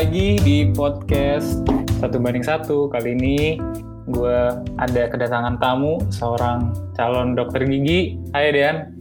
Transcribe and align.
lagi 0.00 0.40
di 0.40 0.64
podcast 0.72 1.60
satu 2.00 2.16
banding 2.24 2.40
satu. 2.40 2.88
Kali 2.88 3.12
ini 3.12 3.60
gue 4.08 4.38
ada 4.80 5.02
kedatangan 5.12 5.60
tamu 5.60 6.00
seorang 6.08 6.72
calon 6.96 7.36
dokter 7.36 7.68
gigi. 7.68 8.16
Hai 8.32 8.48
Dean. 8.48 8.96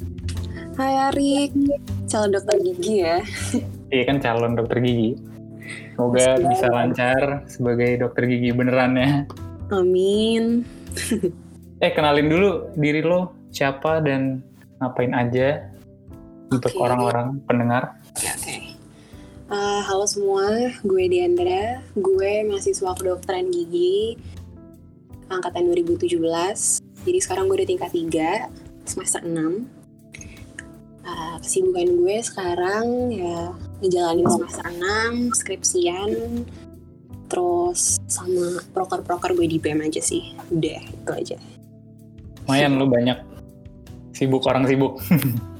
Hai 0.75 1.07
Arik, 1.07 1.55
calon 2.03 2.35
dokter 2.35 2.59
gigi 2.59 2.99
ya. 2.99 3.23
Iya 3.95 4.03
kan 4.11 4.17
calon 4.19 4.59
dokter 4.59 4.83
gigi. 4.83 5.15
Semoga 5.95 6.35
bisa 6.35 6.67
lancar 6.67 7.47
sebagai 7.47 8.03
dokter 8.03 8.27
gigi 8.27 8.51
beneran 8.51 8.99
ya. 8.99 9.23
Amin. 9.71 10.67
eh 11.79 11.95
kenalin 11.95 12.27
dulu 12.27 12.75
diri 12.75 12.99
lo 13.07 13.47
siapa 13.55 14.03
dan 14.03 14.43
ngapain 14.83 15.15
aja 15.15 15.63
untuk 16.51 16.75
orang-orang 16.75 17.39
pendengar. 17.47 17.98
Uh, 19.49 19.81
halo 19.81 20.05
semua, 20.05 20.45
gue 20.85 21.09
Diandra. 21.09 21.81
Gue 21.97 22.45
mahasiswa 22.45 22.93
kedokteran 22.93 23.49
gigi 23.49 24.13
angkatan 25.25 25.65
2017. 25.73 26.21
Jadi 26.85 27.17
sekarang 27.17 27.49
gue 27.49 27.57
udah 27.57 27.65
tingkat 27.65 27.89
3, 27.89 28.45
semester 28.85 29.25
6. 29.25 29.65
Uh, 31.01 31.35
kesibukan 31.41 31.89
gue 31.97 32.15
sekarang 32.21 32.85
ya 33.09 33.49
ngejalanin 33.81 34.29
semester 34.29 34.69
6, 34.69 35.41
skripsian, 35.41 36.45
terus 37.25 37.97
sama 38.05 38.61
proker-proker 38.69 39.33
gue 39.33 39.49
di 39.49 39.57
BEM 39.57 39.81
aja 39.81 39.97
sih. 39.97 40.29
Udah, 40.53 40.77
itu 40.77 41.09
aja. 41.09 41.37
Lumayan 42.45 42.77
lo 42.77 42.85
banyak 42.85 43.17
sibuk 44.13 44.45
orang 44.45 44.69
sibuk. 44.69 45.01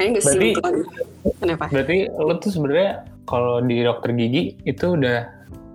Kayaknya 0.00 0.20
Berarti- 0.24 0.54
banget. 0.64 0.86
Kenapa? 1.36 1.64
Berarti 1.68 1.96
lo 2.08 2.32
tuh 2.40 2.50
sebenarnya 2.56 2.90
kalau 3.28 3.60
di 3.60 3.84
dokter 3.84 4.16
gigi 4.16 4.56
itu 4.64 4.96
udah 4.96 5.28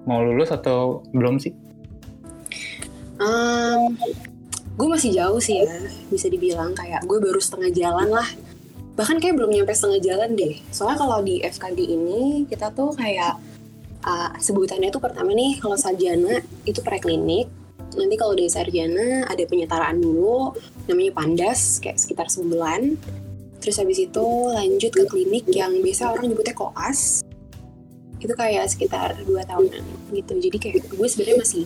mau 0.10 0.26
lulus 0.26 0.50
atau 0.50 1.06
belum 1.14 1.38
sih? 1.38 1.54
Um, 3.22 3.94
gue 4.76 4.88
masih 4.90 5.14
jauh 5.14 5.38
sih 5.38 5.62
ya, 5.62 5.70
bisa 6.10 6.26
dibilang 6.26 6.74
kayak 6.74 7.06
gue 7.06 7.22
baru 7.22 7.38
setengah 7.38 7.70
jalan 7.70 8.10
lah. 8.10 8.26
Bahkan 8.98 9.22
kayak 9.22 9.38
belum 9.38 9.54
nyampe 9.54 9.78
setengah 9.78 10.02
jalan 10.02 10.34
deh. 10.34 10.58
Soalnya 10.74 11.06
kalau 11.06 11.22
di 11.22 11.46
FKG 11.46 11.80
ini 11.86 12.50
kita 12.50 12.74
tuh 12.74 12.98
kayak 12.98 13.38
uh, 14.02 14.34
sebutannya 14.42 14.90
tuh 14.90 15.04
pertama 15.06 15.38
nih 15.38 15.62
kalau 15.62 15.78
sarjana 15.78 16.42
itu 16.66 16.82
preklinik. 16.82 17.46
Nanti 17.96 18.16
kalau 18.18 18.34
dari 18.34 18.50
sarjana 18.50 19.30
ada 19.30 19.44
penyetaraan 19.46 20.02
dulu, 20.02 20.52
namanya 20.90 21.12
pandas 21.14 21.78
kayak 21.78 22.02
sekitar 22.02 22.28
sebulan. 22.28 22.98
Terus 23.66 23.82
habis 23.82 23.98
itu 23.98 24.26
lanjut 24.54 24.94
ke 24.94 25.04
klinik 25.10 25.50
yang 25.50 25.74
biasa 25.82 26.14
orang 26.14 26.30
nyebutnya 26.30 26.54
koas. 26.54 27.26
Itu 28.22 28.38
kayak 28.38 28.70
sekitar 28.70 29.18
dua 29.26 29.42
tahunan 29.42 29.82
gitu. 30.14 30.38
Jadi 30.38 30.58
kayak 30.62 30.86
gue 30.86 31.08
sebenarnya 31.10 31.42
masih 31.42 31.64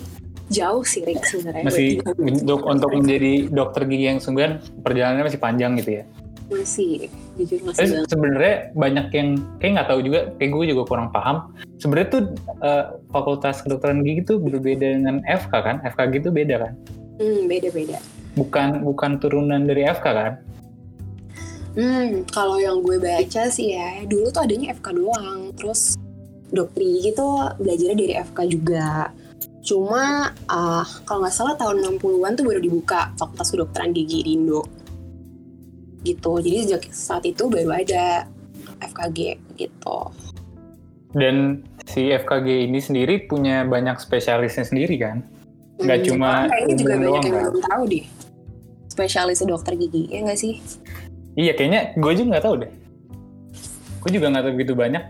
jauh 0.48 0.80
sih 0.88 1.04
Rick 1.04 1.28
sebenarnya. 1.28 1.68
Masih 1.68 2.00
untuk 2.16 2.64
untuk 2.64 2.96
menjadi 2.96 3.52
dokter 3.52 3.84
gigi 3.84 4.16
yang 4.16 4.24
sungguhan 4.24 4.64
perjalanannya 4.80 5.28
masih 5.28 5.42
panjang 5.44 5.76
gitu 5.76 6.00
ya. 6.00 6.06
masih 6.50 7.06
jujur 7.38 7.62
masih 7.62 8.10
sebenarnya 8.10 8.74
banyak 8.74 9.14
yang 9.14 9.38
kayak 9.62 9.72
nggak 9.78 9.90
tahu 9.94 10.00
juga, 10.02 10.34
kayak 10.42 10.50
gue 10.50 10.66
juga 10.74 10.84
kurang 10.88 11.14
paham. 11.14 11.54
Sebenarnya 11.78 12.10
tuh 12.10 12.24
eh, 12.64 12.86
fakultas 13.12 13.62
kedokteran 13.62 14.02
gigi 14.02 14.24
tuh 14.24 14.42
berbeda 14.42 14.98
dengan 14.98 15.22
FK 15.28 15.52
kan? 15.52 15.76
FKG 15.84 16.26
itu 16.26 16.32
beda 16.32 16.56
kan? 16.64 16.74
Hmm, 17.22 17.46
beda-beda. 17.46 18.02
Bukan 18.34 18.82
bukan 18.82 19.22
turunan 19.22 19.68
dari 19.68 19.84
FK 19.86 20.08
kan? 20.10 20.34
Hmm, 21.80 22.28
kalau 22.28 22.60
yang 22.60 22.84
gue 22.84 23.00
baca 23.00 23.48
sih 23.48 23.72
ya, 23.72 24.04
dulu 24.04 24.28
tuh 24.36 24.44
adanya 24.44 24.76
FK 24.76 25.00
doang. 25.00 25.56
Terus 25.56 25.96
dokter 26.52 26.84
gigi 26.84 27.16
tuh 27.16 27.56
belajarnya 27.56 27.96
dari 27.96 28.16
FK 28.20 28.38
juga. 28.52 29.16
Cuma 29.64 30.36
ah, 30.52 30.84
kalau 31.08 31.24
nggak 31.24 31.36
salah 31.36 31.56
tahun 31.56 31.88
60-an 31.88 32.36
tuh 32.36 32.44
baru 32.44 32.60
dibuka 32.60 33.16
Fakultas 33.16 33.56
Kedokteran 33.56 33.96
Gigi 33.96 34.28
di 34.28 34.36
Indo. 34.36 34.68
Gitu. 36.04 36.32
Jadi 36.44 36.58
sejak 36.68 36.84
saat 36.92 37.24
itu 37.24 37.48
baru 37.48 37.72
ada 37.72 38.28
FKG 38.84 39.40
gitu. 39.56 40.00
Dan 41.16 41.64
si 41.88 42.12
FKG 42.12 42.68
ini 42.68 42.80
sendiri 42.84 43.24
punya 43.24 43.64
banyak 43.64 44.04
spesialisnya 44.04 44.68
sendiri 44.68 45.00
kan? 45.00 45.24
Nggak 45.80 46.00
Hmm, 46.04 46.08
cuma 46.12 46.32
kayaknya 46.52 46.76
juga 46.76 46.92
banyak 46.92 47.08
doang, 47.08 47.24
yang 47.24 47.24
kan? 47.24 47.44
belum 47.48 47.60
tahu 47.64 47.84
deh. 47.88 48.06
Spesialis 48.92 49.40
dokter 49.48 49.74
gigi, 49.80 50.12
ya 50.12 50.28
nggak 50.28 50.40
sih? 50.40 50.60
Iya 51.40 51.56
kayaknya 51.56 51.96
gue 51.96 52.12
juga 52.20 52.28
nggak 52.36 52.44
tahu 52.44 52.56
deh. 52.60 52.72
Gue 54.04 54.10
juga 54.12 54.28
nggak 54.28 54.44
tahu 54.44 54.54
begitu 54.60 54.74
banyak. 54.76 55.04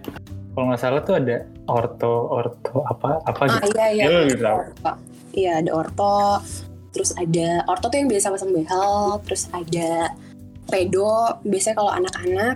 Kalau 0.53 0.65
nggak 0.69 0.81
salah 0.81 1.01
tuh 1.01 1.15
ada 1.17 1.37
orto 1.65 2.13
orto 2.29 2.85
apa 2.85 3.17
apa 3.25 3.41
Ah 3.49 3.65
gitu. 3.65 3.73
iya 3.73 3.85
iya. 3.89 4.03
Ya, 4.05 4.19
lebih 4.21 4.37
tahu. 4.37 4.57
Orto. 4.61 4.91
Iya 5.33 5.51
ada 5.65 5.71
orto. 5.73 6.17
Terus 6.93 7.11
ada 7.17 7.49
orto 7.65 7.85
tuh 7.89 7.97
yang 7.97 8.09
biasa 8.13 8.29
pasang 8.29 8.53
behel. 8.53 9.17
Terus 9.25 9.43
ada 9.49 9.89
pedo. 10.69 11.41
Biasanya 11.41 11.75
kalau 11.81 11.91
anak-anak 11.97 12.55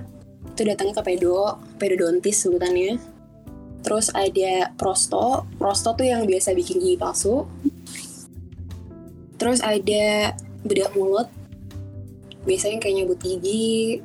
itu 0.54 0.62
datangnya 0.70 0.94
ke 1.02 1.04
pedo, 1.10 1.58
pedodontis 1.82 2.46
sebutannya. 2.46 3.02
Terus 3.82 4.14
ada 4.14 4.70
prosto. 4.78 5.50
Prosto 5.58 5.98
tuh 5.98 6.06
yang 6.06 6.30
biasa 6.30 6.54
bikin 6.54 6.78
gigi 6.78 7.02
palsu. 7.02 7.50
Terus 9.42 9.66
ada 9.66 10.38
bedah 10.62 10.94
mulut. 10.94 11.26
Biasanya 12.44 12.78
kayak 12.80 12.96
nyabut 13.04 13.20
gigi. 13.24 14.00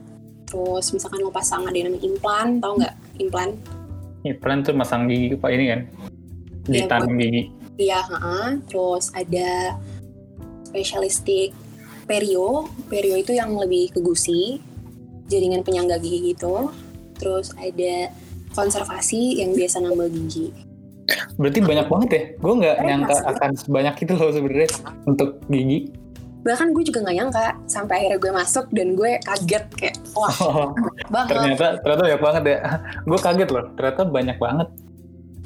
Terus 0.48 0.86
misalkan 0.96 1.20
mau 1.20 1.34
pasang 1.34 1.68
ada 1.68 1.76
yang 1.76 1.92
namanya 1.92 2.04
implan, 2.08 2.48
tau 2.62 2.72
nggak? 2.80 2.94
Implan. 3.20 3.50
Implan 4.24 4.58
tuh 4.64 4.74
masang 4.74 5.04
gigi 5.06 5.36
pak 5.36 5.50
ini 5.52 5.64
kan? 5.68 5.80
Iya, 6.68 6.84
Ditanam 6.84 7.12
gigi. 7.20 7.42
Iya, 7.78 8.00
heeh. 8.10 8.48
terus 8.66 9.14
ada 9.14 9.78
spesialistik 10.66 11.54
perio. 12.08 12.66
Perio 12.88 13.14
itu 13.20 13.36
yang 13.36 13.52
lebih 13.54 13.92
ke 13.92 14.00
gusi, 14.00 14.58
jaringan 15.28 15.62
penyangga 15.62 16.00
gigi 16.00 16.32
gitu. 16.34 16.72
Terus 17.20 17.52
ada 17.60 18.10
konservasi 18.56 19.44
yang 19.44 19.52
biasa 19.52 19.84
nambal 19.84 20.08
gigi. 20.08 20.50
Berarti 21.36 21.60
banyak 21.62 21.86
banget 21.88 22.10
ya. 22.10 22.22
Gue 22.40 22.52
nggak 22.58 22.76
nyangka 22.84 23.16
akan 23.36 23.50
sebanyak 23.56 23.94
itu 24.04 24.12
loh 24.16 24.30
sebenarnya 24.32 24.70
untuk 25.06 25.40
gigi. 25.48 25.92
Bahkan 26.38 26.70
gue 26.70 26.84
juga 26.84 26.98
nggak 27.02 27.16
nyangka 27.16 27.46
sampai 27.66 27.94
akhirnya 27.98 28.18
gue 28.18 28.32
masuk 28.32 28.66
dan 28.70 28.88
gue 28.94 29.10
kaget 29.20 29.64
kayak 29.74 29.96
wah 30.12 30.30
Oh, 30.44 30.68
banget. 31.08 31.34
ternyata 31.34 31.66
ternyata 31.80 32.02
banyak 32.04 32.20
banget 32.22 32.42
ya. 32.44 32.58
Gue 33.08 33.18
kaget 33.18 33.48
loh. 33.48 33.64
Ternyata 33.74 34.02
banyak 34.04 34.36
banget 34.36 34.68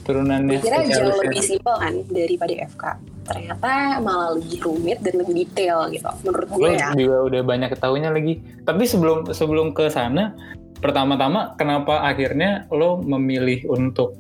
turunannya. 0.03 0.59
Gue 0.59 0.65
kira 0.65 0.79
jauh 0.79 0.91
spesialisnya. 0.91 1.23
lebih 1.23 1.43
simpel 1.43 1.75
kan 1.79 1.95
daripada 2.11 2.53
FK. 2.67 2.85
Ternyata 3.23 3.71
malah 4.03 4.31
lebih 4.35 4.59
rumit 4.61 4.99
dan 4.99 5.15
lebih 5.17 5.35
detail 5.39 5.79
gitu 5.89 6.11
menurut 6.23 6.49
gue 6.51 6.59
Gue 6.61 6.73
ya. 6.75 6.89
juga 6.93 7.17
udah 7.23 7.43
banyak 7.43 7.69
ketahuinya 7.71 8.11
lagi. 8.11 8.35
Tapi 8.63 8.83
sebelum 8.83 9.31
sebelum 9.31 9.71
ke 9.71 9.87
sana, 9.89 10.35
pertama-tama 10.79 11.55
kenapa 11.55 12.03
akhirnya 12.03 12.67
lo 12.69 12.99
memilih 12.99 13.63
untuk 13.71 14.19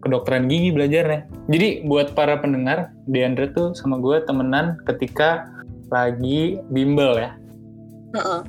kedokteran 0.00 0.46
gigi 0.46 0.70
belajarnya? 0.70 1.26
Jadi 1.50 1.82
buat 1.82 2.14
para 2.14 2.38
pendengar, 2.38 2.94
Deandra 3.04 3.50
tuh 3.50 3.74
sama 3.74 3.98
gue 3.98 4.22
temenan 4.22 4.78
ketika 4.86 5.50
lagi 5.94 6.58
bimbel 6.66 7.14
ya. 7.22 7.30
Heeh. 8.18 8.40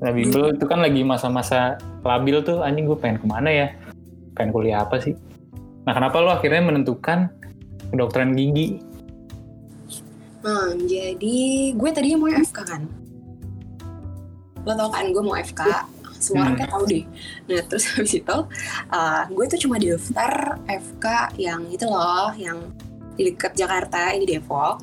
Nah 0.00 0.10
bimbel 0.10 0.58
itu 0.58 0.64
kan 0.66 0.82
lagi 0.82 1.06
masa-masa 1.06 1.78
labil 2.02 2.42
tuh, 2.42 2.66
anjing 2.66 2.90
gue 2.90 2.98
pengen 2.98 3.22
ke 3.22 3.26
mana 3.30 3.50
ya? 3.52 3.68
Pengen 4.34 4.50
kuliah 4.50 4.82
apa 4.82 4.98
sih? 4.98 5.14
Nah 5.86 5.94
kenapa 5.94 6.18
lo 6.18 6.34
akhirnya 6.34 6.66
menentukan 6.66 7.30
kedokteran 7.94 8.34
gigi? 8.34 8.82
Nah, 10.40 10.72
jadi 10.88 11.38
gue 11.76 11.90
tadinya 11.92 12.24
mau 12.24 12.32
FK 12.32 12.58
kan. 12.64 12.82
Lo 14.64 14.72
tau 14.72 14.88
kan 14.88 15.12
gue 15.12 15.20
mau 15.20 15.36
FK. 15.36 15.60
Semua 16.20 16.48
orang 16.48 16.56
Hmm. 16.56 16.60
kayak 16.64 16.72
tau 16.72 16.84
deh. 16.84 17.04
Nah, 17.48 17.60
terus 17.68 17.84
habis 17.92 18.12
itu 18.16 18.36
uh, 18.88 19.22
gue 19.28 19.44
tuh 19.52 19.60
cuma 19.68 19.76
daftar 19.76 20.60
FK 20.64 21.06
yang 21.36 21.64
itu 21.68 21.84
loh, 21.84 22.32
yang 22.40 22.56
di 23.20 23.36
dekat 23.36 23.52
Jakarta, 23.52 24.16
ini 24.16 24.24
Depok. 24.24 24.80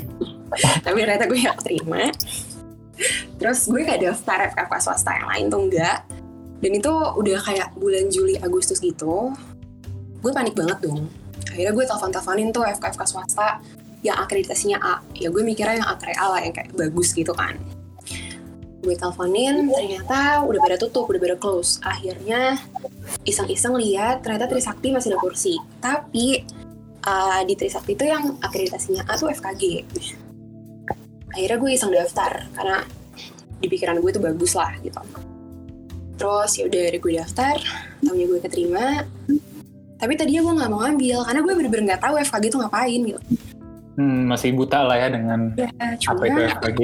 Tapi 0.84 0.96
ternyata 1.04 1.28
gue 1.28 1.38
gak 1.44 1.60
terima. 1.60 2.08
Terus 3.36 3.68
gue 3.68 3.84
gak 3.84 4.00
daftar 4.00 4.38
FK 4.56 4.72
swasta 4.80 5.10
yang 5.12 5.28
lain 5.28 5.44
tuh 5.52 5.60
enggak. 5.68 5.98
Dan 6.58 6.72
itu 6.74 6.90
udah 6.90 7.38
kayak 7.44 7.68
bulan 7.76 8.08
Juli 8.08 8.34
Agustus 8.40 8.80
gitu. 8.80 9.30
Gue 10.18 10.32
panik 10.34 10.56
banget 10.58 10.82
dong. 10.82 11.06
Akhirnya 11.46 11.70
gue 11.70 11.84
telepon-teleponin 11.86 12.50
tuh 12.50 12.66
FK-FK 12.66 13.02
swasta 13.06 13.62
yang 14.02 14.18
akreditasinya 14.18 14.78
A. 14.82 14.94
Ya 15.14 15.30
gue 15.30 15.42
mikirnya 15.42 15.78
yang 15.82 15.88
akre 15.88 16.14
A 16.18 16.26
lah, 16.34 16.40
yang 16.42 16.54
kayak 16.54 16.74
bagus 16.74 17.14
gitu 17.14 17.30
kan. 17.34 17.54
Gue 18.82 18.94
teleponin, 18.94 19.70
ternyata 19.70 20.42
udah 20.42 20.60
pada 20.62 20.76
tutup, 20.78 21.06
udah 21.10 21.18
pada 21.22 21.36
close. 21.38 21.78
Akhirnya 21.82 22.58
iseng-iseng 23.22 23.74
lihat 23.78 24.22
ternyata 24.22 24.50
Trisakti 24.50 24.90
masih 24.90 25.14
ada 25.14 25.18
kursi. 25.18 25.54
Tapi 25.78 26.42
uh, 27.02 27.40
di 27.42 27.54
Trisakti 27.54 27.92
itu 27.92 28.04
yang 28.04 28.38
akreditasinya 28.38 29.06
A 29.06 29.14
tuh 29.14 29.28
FKG. 29.28 29.84
Akhirnya 31.28 31.56
gue 31.56 31.70
iseng 31.70 31.92
daftar 31.92 32.32
karena 32.52 32.78
di 33.58 33.66
pikiran 33.66 33.98
gue 33.98 34.10
tuh 34.10 34.22
bagus 34.22 34.54
lah 34.54 34.72
gitu. 34.80 34.98
Terus 36.18 36.50
ya 36.56 36.64
udah 36.66 36.84
gue 36.94 37.12
daftar, 37.14 37.56
tahunya 38.00 38.26
gue 38.26 38.40
keterima. 38.42 38.86
tapi 39.98 40.14
tadinya 40.14 40.46
gue 40.46 40.54
nggak 40.62 40.70
mau 40.70 40.80
ngambil 40.80 41.18
karena 41.26 41.40
gue 41.42 41.52
bener-bener 41.58 41.84
nggak 41.90 42.02
tahu 42.06 42.14
FKG 42.22 42.44
itu 42.46 42.58
ngapain 42.62 43.00
gitu 43.02 43.20
Hmm, 43.98 44.30
masih 44.30 44.54
buta 44.54 44.86
lah 44.86 44.94
ya 44.94 45.10
dengan 45.10 45.50
ya 45.58 45.66
apa 46.06 46.22
itu 46.22 46.38
FKG. 46.54 46.80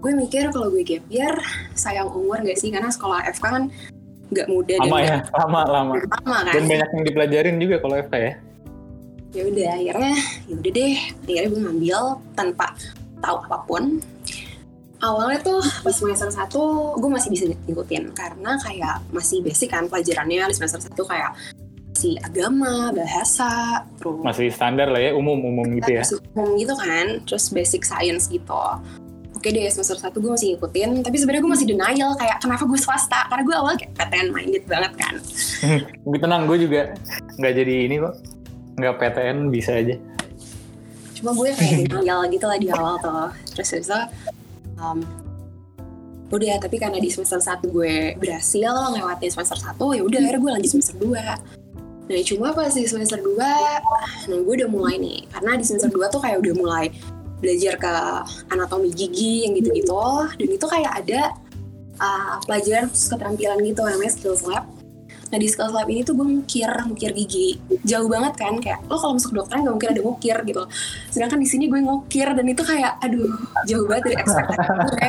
gue 0.00 0.12
mikir 0.16 0.48
kalau 0.48 0.72
gue 0.72 0.80
gap 0.80 1.04
year 1.12 1.36
sayang 1.76 2.08
umur 2.08 2.40
gak 2.40 2.56
sih 2.56 2.72
karena 2.72 2.88
sekolah 2.88 3.20
FK 3.28 3.44
kan 3.44 3.64
nggak 4.32 4.48
mudah 4.48 4.80
Lama 4.80 4.96
dan 4.96 5.04
ya, 5.04 5.16
lama 5.36 5.60
lama. 5.68 5.92
lama 6.00 6.36
kan 6.40 6.52
Dan 6.56 6.64
banyak 6.64 6.88
yang 6.88 7.04
dipelajarin 7.04 7.56
juga 7.60 7.76
kalau 7.80 7.96
FK 8.00 8.14
ya. 8.16 8.32
Ya 9.36 9.42
udah 9.44 9.68
akhirnya 9.76 10.14
ya 10.48 10.54
udah 10.56 10.72
deh 10.72 10.96
akhirnya 11.24 11.48
gue 11.52 11.60
ngambil 11.68 12.00
tanpa 12.32 12.66
tahu 13.20 13.36
apa 13.44 13.58
pun. 13.68 13.84
Awalnya 14.98 15.38
tuh 15.46 15.62
pas 15.86 15.94
semester 15.94 16.26
satu 16.26 16.94
gue 16.98 17.10
masih 17.10 17.30
bisa 17.30 17.44
ngikutin. 17.46 18.10
Karena 18.18 18.58
kayak 18.58 19.06
masih 19.14 19.46
basic 19.46 19.70
kan 19.70 19.86
pelajarannya 19.86 20.50
di 20.50 20.54
semester 20.58 20.82
satu 20.82 21.06
kayak 21.06 21.38
si 21.98 22.14
agama 22.22 22.94
bahasa 22.94 23.82
terus 23.98 24.22
Masih 24.22 24.54
standar 24.54 24.86
lah 24.86 25.02
ya, 25.02 25.10
umum-umum 25.18 25.66
gitu 25.82 25.98
ya. 25.98 26.02
umum 26.34 26.54
gitu 26.54 26.74
kan 26.78 27.22
terus 27.26 27.50
basic 27.50 27.86
science 27.86 28.26
gitu. 28.30 28.62
Oke 29.38 29.54
deh 29.54 29.70
semester 29.70 29.94
satu 30.02 30.18
gue 30.18 30.34
masih 30.34 30.58
ngikutin 30.58 31.06
tapi 31.06 31.14
sebenarnya 31.14 31.42
gue 31.46 31.52
masih 31.54 31.66
denial 31.70 32.10
kayak 32.18 32.42
kenapa 32.42 32.66
gue 32.66 32.78
swasta? 32.78 33.22
Karena 33.30 33.42
gue 33.46 33.54
awal 33.54 33.74
kayak 33.78 33.94
PTN 33.94 34.28
minded 34.34 34.64
banget 34.66 34.92
kan. 34.98 35.14
Tapi 36.02 36.16
tenang, 36.18 36.50
gue 36.50 36.58
juga 36.58 36.90
nggak 37.38 37.52
jadi 37.54 37.74
ini 37.86 38.02
kok. 38.02 38.14
Nggak 38.78 38.94
PTN 39.02 39.50
bisa 39.50 39.74
aja. 39.76 39.96
cuma 41.18 41.34
gue 41.34 41.50
kayak 41.50 41.90
denial 41.90 42.30
gitu 42.30 42.46
lah 42.46 42.58
di 42.62 42.70
awal 42.70 42.94
tuh. 43.02 43.34
Terus 43.58 43.82
itu 43.82 43.98
um, 44.78 45.02
udah 46.30 46.62
tapi 46.62 46.78
karena 46.78 47.02
di 47.02 47.10
semester 47.10 47.42
satu 47.42 47.66
gue 47.74 48.14
berhasil 48.22 48.70
ngelewatin 48.70 49.26
semester 49.32 49.58
satu 49.58 49.96
ya 49.96 50.06
udah 50.06 50.20
akhirnya 50.20 50.40
gue 50.44 50.52
lanjut 50.60 50.70
semester 50.76 50.96
2 51.00 52.08
nah 52.08 52.22
cuma 52.24 52.48
pas 52.52 52.72
di 52.72 52.84
semester 52.84 53.20
2 53.20 53.36
nah 54.30 54.38
gue 54.46 54.54
udah 54.62 54.70
mulai 54.70 54.94
nih. 55.02 55.26
Karena 55.28 55.58
di 55.58 55.64
semester 55.66 55.90
2 55.90 56.06
tuh 56.06 56.20
kayak 56.22 56.38
udah 56.38 56.54
mulai 56.54 56.84
belajar 57.42 57.74
ke 57.82 57.92
anatomi 58.54 58.94
gigi 58.94 59.42
yang 59.42 59.58
gitu-gitu. 59.58 60.06
Dan 60.38 60.48
itu 60.54 60.66
kayak 60.70 60.92
ada 61.04 61.34
uh, 61.98 62.34
pelajaran 62.46 62.86
keterampilan 62.88 63.58
gitu 63.66 63.82
namanya 63.84 64.12
skills 64.14 64.46
lab 64.46 64.64
Nah 65.28 65.38
di 65.38 65.48
skills 65.48 65.72
lab 65.76 65.88
ini 65.88 66.00
tuh 66.00 66.16
gue 66.16 66.24
ngukir, 66.24 66.72
ngukir 66.88 67.12
gigi. 67.12 67.60
Jauh 67.84 68.08
banget 68.08 68.34
kan, 68.40 68.56
kayak 68.60 68.80
lo 68.88 68.96
kalau 68.96 69.16
masuk 69.16 69.36
kedokteran 69.36 69.68
gak 69.68 69.74
mungkin 69.76 69.90
ada 69.92 70.02
ngukir 70.02 70.36
gitu. 70.48 70.62
Sedangkan 71.12 71.38
di 71.40 71.48
sini 71.48 71.64
gue 71.68 71.80
ngukir 71.84 72.28
dan 72.32 72.46
itu 72.48 72.62
kayak 72.64 72.96
aduh 73.04 73.28
jauh 73.68 73.84
banget 73.84 74.02
dari 74.12 74.16
ekspektasi 74.24 74.66
gue 74.88 75.06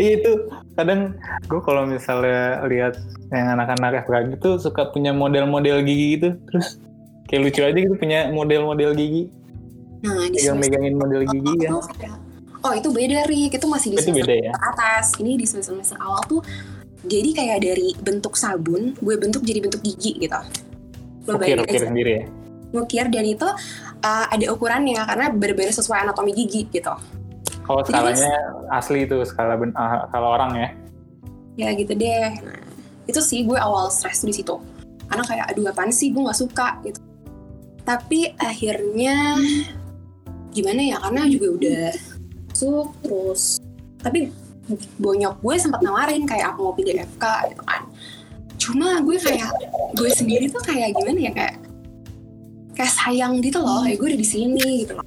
Iya 0.00 0.12
itu 0.20 0.32
kadang 0.76 1.00
gue 1.48 1.60
kalau 1.64 1.82
misalnya 1.88 2.60
lihat 2.68 3.00
yang 3.32 3.56
anak-anak 3.56 4.04
FK 4.04 4.36
gitu 4.36 4.50
suka 4.60 4.92
punya 4.92 5.10
model-model 5.16 5.82
gigi 5.82 6.06
gitu 6.20 6.28
terus 6.50 6.78
kayak 7.26 7.40
lucu 7.48 7.60
aja 7.64 7.78
gitu 7.78 7.94
punya 7.96 8.28
model-model 8.30 8.92
gigi. 8.92 9.32
Nah 10.04 10.28
di 10.28 10.44
yang 10.44 10.60
semester 10.60 10.76
megangin 10.76 10.94
model 11.00 11.22
gigi 11.24 11.52
kan 11.64 11.70
awal 11.72 11.88
kayak, 11.96 12.16
Oh 12.64 12.72
itu 12.72 12.88
beda 12.88 13.28
Rik, 13.28 13.60
itu 13.60 13.66
masih 13.68 13.92
di 13.92 14.00
semester 14.00 14.24
beda 14.24 14.34
ya? 14.40 14.52
atas. 14.56 15.12
Ini 15.20 15.36
di 15.36 15.44
semester-semester 15.44 16.00
awal 16.00 16.24
tuh 16.24 16.40
jadi 17.04 17.30
kayak 17.36 17.58
dari 17.64 17.88
bentuk 18.00 18.34
sabun, 18.34 18.96
gue 18.98 19.14
bentuk 19.16 19.44
jadi 19.44 19.60
bentuk 19.60 19.80
gigi 19.84 20.16
gitu. 20.18 20.40
Lo 21.28 21.40
bayangin 21.40 21.68
aja, 21.68 21.88
sendiri 21.88 22.12
ya? 22.20 22.24
Ngukir 22.74 23.06
dan 23.08 23.24
itu 23.24 23.48
uh, 24.02 24.26
ada 24.28 24.46
ukurannya 24.50 24.98
karena 25.06 25.26
berbeda 25.30 25.72
sesuai 25.72 26.08
anatomi 26.08 26.34
gigi 26.34 26.66
gitu. 26.68 26.94
Kalau 27.64 27.80
Jadi 27.80 27.96
skalanya 27.96 28.34
asli 28.74 29.08
itu 29.08 29.16
skala 29.24 29.56
ben, 29.56 29.72
ah, 29.72 30.04
skala 30.10 30.26
orang 30.36 30.52
ya? 30.58 30.68
Ya 31.54 31.68
gitu 31.72 31.96
deh. 31.96 32.34
Nah, 32.44 32.60
itu 33.08 33.20
sih 33.24 33.46
gue 33.46 33.56
awal 33.56 33.88
stres 33.88 34.20
di 34.20 34.34
situ. 34.34 34.60
Karena 35.08 35.24
kayak 35.24 35.46
aduh 35.54 35.70
apaan 35.72 35.88
sih? 35.88 36.12
Gue 36.12 36.28
nggak 36.28 36.40
suka 36.40 36.82
gitu. 36.84 37.00
Tapi 37.88 38.36
akhirnya 38.36 39.38
gimana 40.52 40.80
ya? 40.82 40.96
Karena 41.00 41.24
juga 41.24 41.46
udah 41.56 41.84
masuk 42.54 42.86
terus 43.02 43.58
tapi 43.98 44.30
bonyok 44.98 45.34
gue 45.44 45.54
sempat 45.60 45.80
nawarin 45.84 46.24
kayak 46.24 46.54
aku 46.54 46.70
mau 46.70 46.74
pilih 46.74 47.00
FK 47.16 47.24
gitu 47.52 47.62
kan. 47.64 47.82
Cuma 48.56 48.88
gue 49.04 49.16
kayak 49.20 49.50
gue 49.92 50.10
sendiri 50.10 50.48
tuh 50.48 50.62
kayak 50.64 50.96
gimana 50.96 51.20
ya 51.20 51.32
kayak 51.32 51.56
kayak 52.74 52.92
sayang 52.92 53.38
gitu 53.44 53.60
loh 53.60 53.84
kayak 53.84 53.96
gue 54.00 54.08
udah 54.14 54.20
di 54.20 54.28
sini 54.28 54.68
gitu 54.84 54.96
loh. 54.96 55.06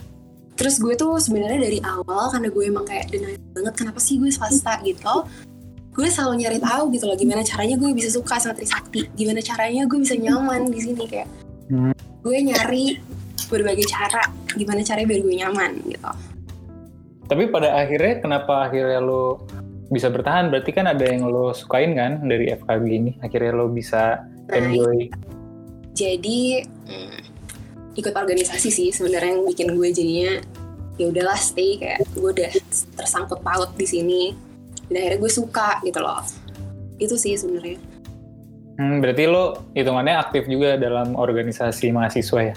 Terus 0.57 0.81
gue 0.81 0.93
tuh 0.97 1.21
sebenarnya 1.21 1.59
dari 1.69 1.79
awal 1.85 2.33
karena 2.33 2.49
gue 2.49 2.63
emang 2.65 2.85
kayak 2.85 3.13
denial 3.13 3.37
banget 3.53 3.73
kenapa 3.77 3.99
sih 4.01 4.17
gue 4.21 4.29
swasta 4.29 4.81
gitu. 4.85 5.25
Gue 5.97 6.13
selalu 6.13 6.45
nyari 6.45 6.59
tahu 6.61 6.93
gitu 6.93 7.09
loh 7.09 7.17
gimana 7.17 7.41
caranya 7.41 7.73
gue 7.73 7.89
bisa 7.93 8.13
suka 8.13 8.37
sama 8.37 8.53
Trisakti 8.53 9.09
gimana 9.17 9.41
caranya 9.41 9.89
gue 9.89 9.97
bisa 9.97 10.13
nyaman 10.13 10.69
di 10.69 10.79
sini 10.81 11.03
kayak. 11.09 11.29
Hmm. 11.67 11.91
gue 12.23 12.37
nyari 12.43 12.95
berbagai 13.51 13.87
cara 13.87 14.23
gimana 14.55 14.83
caranya 14.83 15.07
biar 15.07 15.21
gue 15.23 15.35
nyaman 15.35 15.71
gitu 15.87 16.11
tapi 17.27 17.51
pada 17.51 17.75
akhirnya 17.75 18.23
kenapa 18.23 18.71
akhirnya 18.71 18.99
lo 19.03 19.43
bisa 19.91 20.07
bertahan? 20.11 20.51
Berarti 20.51 20.71
kan 20.71 20.87
ada 20.87 21.03
yang 21.03 21.27
lo 21.27 21.51
sukain 21.51 21.95
kan 21.95 22.23
dari 22.23 22.51
FKG 22.51 22.85
ini? 22.87 23.11
Akhirnya 23.23 23.51
lo 23.55 23.67
bisa 23.71 24.23
Nah, 24.47 24.63
enjoy. 24.63 25.11
Jadi 25.91 26.63
hmm, 26.63 27.19
ikut 27.99 28.13
organisasi 28.15 28.71
sih 28.71 28.89
sebenarnya 28.95 29.35
yang 29.35 29.43
bikin 29.43 29.75
gue 29.75 29.87
jadinya 29.91 30.39
ya 30.95 31.11
udahlah 31.11 31.35
stay 31.35 31.75
kayak 31.75 32.07
gue 32.15 32.31
udah 32.31 32.51
tersangkut 32.95 33.43
paut 33.43 33.75
di 33.75 33.83
sini. 33.83 34.31
Dan 34.87 35.03
akhirnya 35.03 35.19
gue 35.19 35.31
suka 35.31 35.83
gitu 35.83 35.99
loh. 35.99 36.23
Itu 36.95 37.19
sih 37.19 37.35
sebenarnya. 37.35 37.75
Hmm, 38.79 39.03
berarti 39.03 39.27
lo 39.27 39.67
hitungannya 39.75 40.15
aktif 40.15 40.47
juga 40.47 40.79
dalam 40.79 41.17
organisasi 41.19 41.91
mahasiswa 41.91 42.53
ya? 42.53 42.55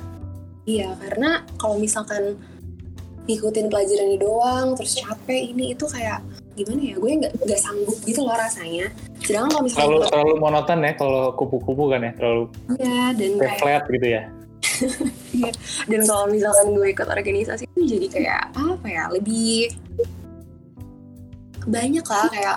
iya 0.68 0.92
karena 1.02 1.42
kalau 1.56 1.80
misalkan 1.80 2.36
ngikutin 3.30 3.66
pelajaran 3.70 4.06
ini 4.10 4.18
doang 4.18 4.66
terus 4.74 4.98
capek 4.98 5.54
ini 5.54 5.72
itu 5.78 5.86
kayak 5.86 6.18
gimana 6.58 6.82
ya 6.82 6.94
gue 6.98 7.10
nggak 7.24 7.32
nggak 7.46 7.60
sanggup 7.62 7.98
gitu 8.02 8.20
loh 8.26 8.36
rasanya 8.36 8.90
sedangkan 9.22 9.50
kalau 9.54 9.62
misalkan 9.64 9.80
Terlalu, 9.86 9.98
gue- 10.02 10.10
terlalu 10.10 10.32
monoton 10.36 10.78
ya 10.82 10.92
kalau 10.98 11.22
kupu-kupu 11.38 11.84
kan 11.94 12.00
ya? 12.02 12.12
Terlalu 12.18 12.42
iya 12.76 13.02
dan 13.14 13.30
kayak 13.38 13.40
kayak 13.40 13.58
flat 13.62 13.84
gitu 13.88 14.06
ya? 14.10 14.22
dan 15.90 16.00
kalau 16.04 16.24
misalkan 16.28 16.66
gue 16.74 16.86
ikut 16.90 17.08
organisasi 17.08 17.64
itu 17.64 17.80
jadi 17.96 18.06
kayak 18.12 18.40
apa 18.52 18.86
ya 18.88 19.04
lebih 19.08 19.72
banyak 21.68 22.04
lah 22.04 22.26
kayak 22.32 22.56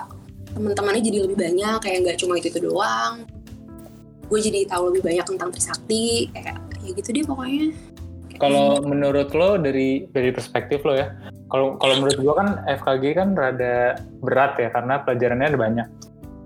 teman-temannya 0.53 1.01
jadi 1.03 1.17
lebih 1.27 1.37
banyak 1.37 1.77
kayak 1.83 1.97
nggak 2.07 2.17
cuma 2.19 2.39
itu 2.39 2.47
itu 2.47 2.59
doang 2.63 3.23
gue 4.27 4.39
jadi 4.39 4.65
tahu 4.65 4.89
lebih 4.93 5.01
banyak 5.03 5.25
tentang 5.27 5.49
Trisakti 5.51 6.31
kayak 6.31 6.57
ya 6.83 6.89
gitu 6.95 7.09
deh 7.11 7.23
pokoknya 7.23 7.71
Kalau 8.41 8.81
menurut 8.81 9.29
lo 9.37 9.61
dari 9.61 10.09
dari 10.09 10.33
perspektif 10.33 10.81
lo 10.83 10.97
ya, 10.97 11.13
kalau 11.53 11.77
kalau 11.77 12.01
menurut 12.01 12.17
gua 12.21 12.33
kan 12.41 12.49
FKG 12.65 13.03
kan 13.13 13.37
rada 13.37 13.97
berat 14.25 14.57
ya 14.57 14.73
karena 14.73 15.01
pelajarannya 15.05 15.47
ada 15.53 15.59
banyak. 15.59 15.87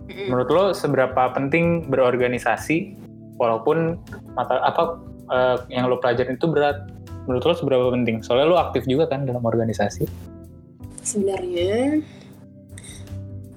Menurut 0.07 0.49
lo 0.51 0.63
seberapa 0.71 1.31
penting 1.35 1.87
berorganisasi 1.91 2.95
walaupun 3.39 3.99
mata 4.35 4.59
apa 4.63 4.99
eh, 5.31 5.57
yang 5.71 5.87
lo 5.87 5.99
pelajarin 5.99 6.35
itu 6.35 6.47
berat? 6.47 6.87
Menurut 7.27 7.43
lo 7.43 7.53
seberapa 7.55 7.85
penting? 7.91 8.23
Soalnya 8.23 8.47
lo 8.47 8.57
aktif 8.59 8.87
juga 8.87 9.07
kan 9.11 9.27
dalam 9.27 9.43
organisasi. 9.43 10.07
sebenarnya 11.07 12.03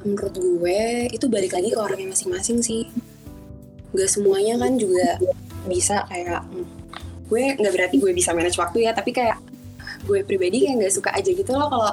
menurut 0.07 0.35
gue 0.39 1.11
itu 1.13 1.27
balik 1.27 1.53
lagi 1.53 1.75
ke 1.75 1.79
orangnya 1.83 2.15
masing-masing 2.15 2.63
sih 2.63 2.87
gak 3.91 4.07
semuanya 4.07 4.55
kan 4.57 4.79
juga 4.79 5.19
bisa 5.67 6.07
kayak 6.09 6.47
hmm, 6.47 6.80
gue 7.31 7.43
nggak 7.57 7.73
berarti 7.73 7.97
gue 8.03 8.11
bisa 8.11 8.35
manage 8.35 8.59
waktu 8.59 8.85
ya 8.85 8.93
tapi 8.93 9.15
kayak 9.15 9.39
gue 10.05 10.27
pribadi 10.27 10.67
kayak 10.67 10.83
nggak 10.83 10.95
suka 10.95 11.15
aja 11.15 11.31
gitu 11.31 11.55
loh 11.55 11.71
kalau 11.71 11.93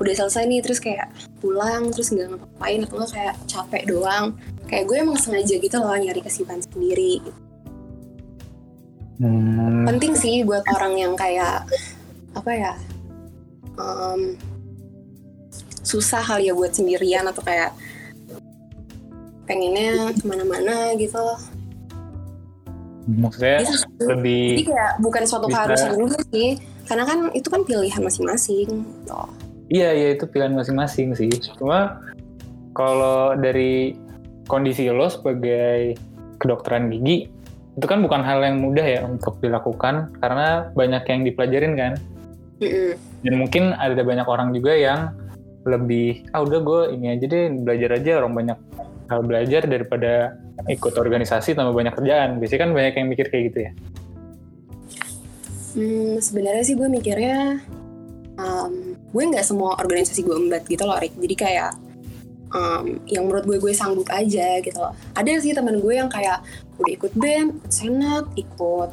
udah 0.00 0.14
selesai 0.14 0.50
nih 0.50 0.60
terus 0.64 0.82
kayak 0.82 1.06
pulang 1.38 1.92
terus 1.94 2.10
nggak 2.10 2.34
ngapain 2.34 2.82
atau 2.82 2.94
nggak 2.98 3.12
kayak 3.14 3.34
capek 3.46 3.82
doang. 3.86 4.34
Kayak 4.66 4.84
gue 4.90 4.96
emang 5.06 5.18
sengaja 5.20 5.54
gitu 5.60 5.76
loh 5.78 5.94
nyari 5.94 6.18
kesibukan 6.18 6.58
sendiri. 6.66 7.22
Hmm, 9.22 9.86
penting 9.86 10.18
sih 10.18 10.42
buat 10.42 10.66
orang 10.74 10.98
yang 10.98 11.14
kayak 11.14 11.62
apa 12.34 12.50
ya 12.50 12.72
em, 13.78 14.34
susah 15.86 16.18
kali 16.18 16.50
ya 16.50 16.54
buat 16.58 16.74
sendirian 16.74 17.22
atau 17.30 17.38
kayak 17.46 17.70
pengennya 19.46 20.10
ke 20.18 20.24
mana-mana 20.26 20.98
gitu 20.98 21.22
maksudnya 23.04 23.60
Itu 23.60 23.74
sih. 23.76 23.84
jadi 24.00 24.10
lebih 24.16 24.64
kayak 24.68 24.92
bukan 25.00 25.22
suatu 25.28 25.46
bisa- 25.48 25.56
keharusan 25.68 25.92
juga 26.00 26.18
sih 26.32 26.48
karena 26.84 27.04
kan 27.04 27.18
itu 27.32 27.48
kan 27.48 27.60
pilihan 27.64 28.00
masing-masing 28.00 28.68
gitu. 28.84 29.20
Iya, 29.72 29.90
iya 29.96 30.08
itu 30.12 30.24
pilihan 30.28 30.52
masing-masing 30.52 31.16
sih. 31.16 31.32
Cuma 31.56 32.04
kalau 32.76 33.32
dari 33.34 33.96
kondisi 34.44 34.84
lo 34.92 35.08
sebagai 35.08 35.96
kedokteran 36.36 36.92
gigi, 36.92 37.32
itu 37.74 37.86
kan 37.88 38.04
bukan 38.04 38.20
hal 38.20 38.44
yang 38.44 38.60
mudah 38.60 38.84
ya 38.84 39.00
untuk 39.08 39.40
dilakukan 39.40 40.12
karena 40.20 40.68
banyak 40.76 41.02
yang 41.08 41.20
dipelajarin 41.24 41.74
kan. 41.80 41.92
Mm-mm. 42.60 42.92
Dan 43.24 43.34
mungkin 43.40 43.72
ada 43.72 43.98
banyak 44.04 44.28
orang 44.28 44.52
juga 44.52 44.76
yang 44.76 45.16
lebih, 45.64 46.28
ah 46.36 46.44
udah 46.44 46.60
gue 46.60 46.82
ini 46.92 47.16
aja 47.16 47.24
deh 47.24 47.48
belajar 47.64 47.96
aja 47.96 48.20
orang 48.20 48.32
banyak 48.36 48.58
hal 49.10 49.20
belajar 49.24 49.62
daripada 49.68 50.38
ikut 50.68 50.94
organisasi 50.96 51.52
tambah 51.52 51.74
banyak 51.74 51.94
kerjaan. 51.96 52.40
Biasanya 52.40 52.60
kan 52.60 52.70
banyak 52.72 52.94
yang 52.96 53.08
mikir 53.10 53.26
kayak 53.28 53.44
gitu 53.52 53.58
ya. 53.68 53.72
Hmm, 55.74 56.22
sebenarnya 56.22 56.62
sih 56.62 56.78
gue 56.78 56.86
mikirnya 56.86 57.58
um, 58.38 58.94
gue 58.94 59.22
nggak 59.26 59.42
semua 59.42 59.74
organisasi 59.78 60.22
gue 60.22 60.36
embat 60.36 60.62
gitu 60.70 60.86
loh 60.86 60.96
Rick. 61.02 61.18
Jadi 61.18 61.34
kayak 61.34 61.70
um, 62.54 63.02
yang 63.10 63.26
menurut 63.26 63.44
gue 63.44 63.58
gue 63.58 63.72
sanggup 63.74 64.06
aja 64.14 64.62
gitu 64.62 64.78
loh. 64.78 64.94
Ada 65.18 65.42
sih 65.42 65.52
teman 65.52 65.82
gue 65.82 65.94
yang 65.98 66.06
kayak 66.06 66.40
udah 66.78 66.92
ikut 66.94 67.12
BEM, 67.18 67.58
ikut 67.58 67.72
senat, 67.74 68.24
ikut 68.38 68.90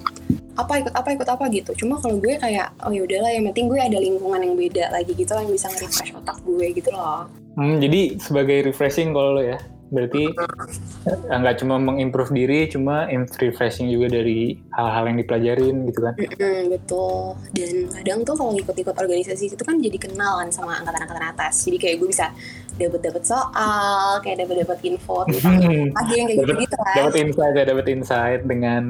apa 0.57 0.73
ikut 0.83 0.93
apa 0.93 1.09
ikut 1.15 1.29
apa 1.29 1.43
gitu. 1.53 1.71
Cuma 1.85 2.01
kalau 2.01 2.17
gue 2.17 2.35
kayak 2.35 2.73
oh 2.81 2.91
ya 2.91 3.05
udahlah 3.05 3.31
yang 3.31 3.45
penting 3.53 3.69
gue 3.69 3.79
ada 3.79 3.97
lingkungan 3.97 4.41
yang 4.41 4.55
beda 4.57 4.83
lagi 4.91 5.13
gitu 5.13 5.31
lah 5.37 5.45
yang 5.45 5.53
bisa 5.53 5.69
nge-refresh 5.71 6.13
otak 6.17 6.37
gue 6.43 6.67
gitu 6.75 6.89
loh. 6.91 7.29
Hmm, 7.55 7.77
jadi 7.77 8.17
sebagai 8.17 8.67
refreshing 8.67 9.13
kalau 9.13 9.37
lo 9.37 9.43
ya. 9.45 9.61
Berarti 9.91 10.31
eh, 10.31 11.35
nggak 11.35 11.59
cuma 11.59 11.75
mengimprove 11.75 12.31
diri, 12.31 12.71
cuma 12.71 13.11
refreshing 13.11 13.91
juga 13.91 14.07
dari 14.07 14.55
hal-hal 14.71 15.11
yang 15.11 15.17
dipelajarin 15.19 15.75
gitu 15.91 15.99
kan? 15.99 16.13
Mm-mm, 16.15 16.71
betul. 16.71 17.35
Dan 17.51 17.91
kadang 17.91 18.19
tuh 18.23 18.35
kalau 18.39 18.51
ngikut-ikut 18.55 18.95
organisasi 18.95 19.51
itu 19.51 19.63
kan 19.67 19.75
jadi 19.83 19.97
kenal 19.99 20.39
kan 20.39 20.47
sama 20.47 20.79
angkatan-angkatan 20.79 21.25
atas. 21.35 21.67
Jadi 21.67 21.75
kayak 21.75 21.95
gue 21.99 22.07
bisa 22.07 22.31
dapat-dapat 22.79 23.23
soal, 23.27 24.23
kayak 24.23 24.47
dapat-dapat 24.47 24.79
info 24.87 25.27
tentang 25.27 25.59
lagi 25.91 26.13
yang 26.15 26.27
kayak 26.31 26.39
gitu-gitu 26.39 26.75
kan. 26.79 26.95
Dapat 26.95 27.15
insight 27.19 27.53
ya, 27.53 27.63
dapat 27.67 27.85
insight 27.91 28.41
dengan 28.47 28.83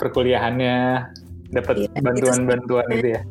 perkuliahannya, 0.00 0.78
dapat 1.52 1.74
Iya, 1.84 2.00
bantuan-bantuan 2.00 2.86
itu 2.88 2.96
gitu 2.96 3.08
ya. 3.12 3.22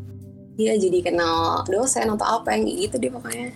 Iya, 0.60 0.74
jadi 0.78 1.00
kenal 1.10 1.66
dosen 1.66 2.06
atau 2.06 2.28
apa 2.38 2.54
yang 2.54 2.70
gitu 2.70 3.02
deh 3.02 3.10
pokoknya. 3.10 3.50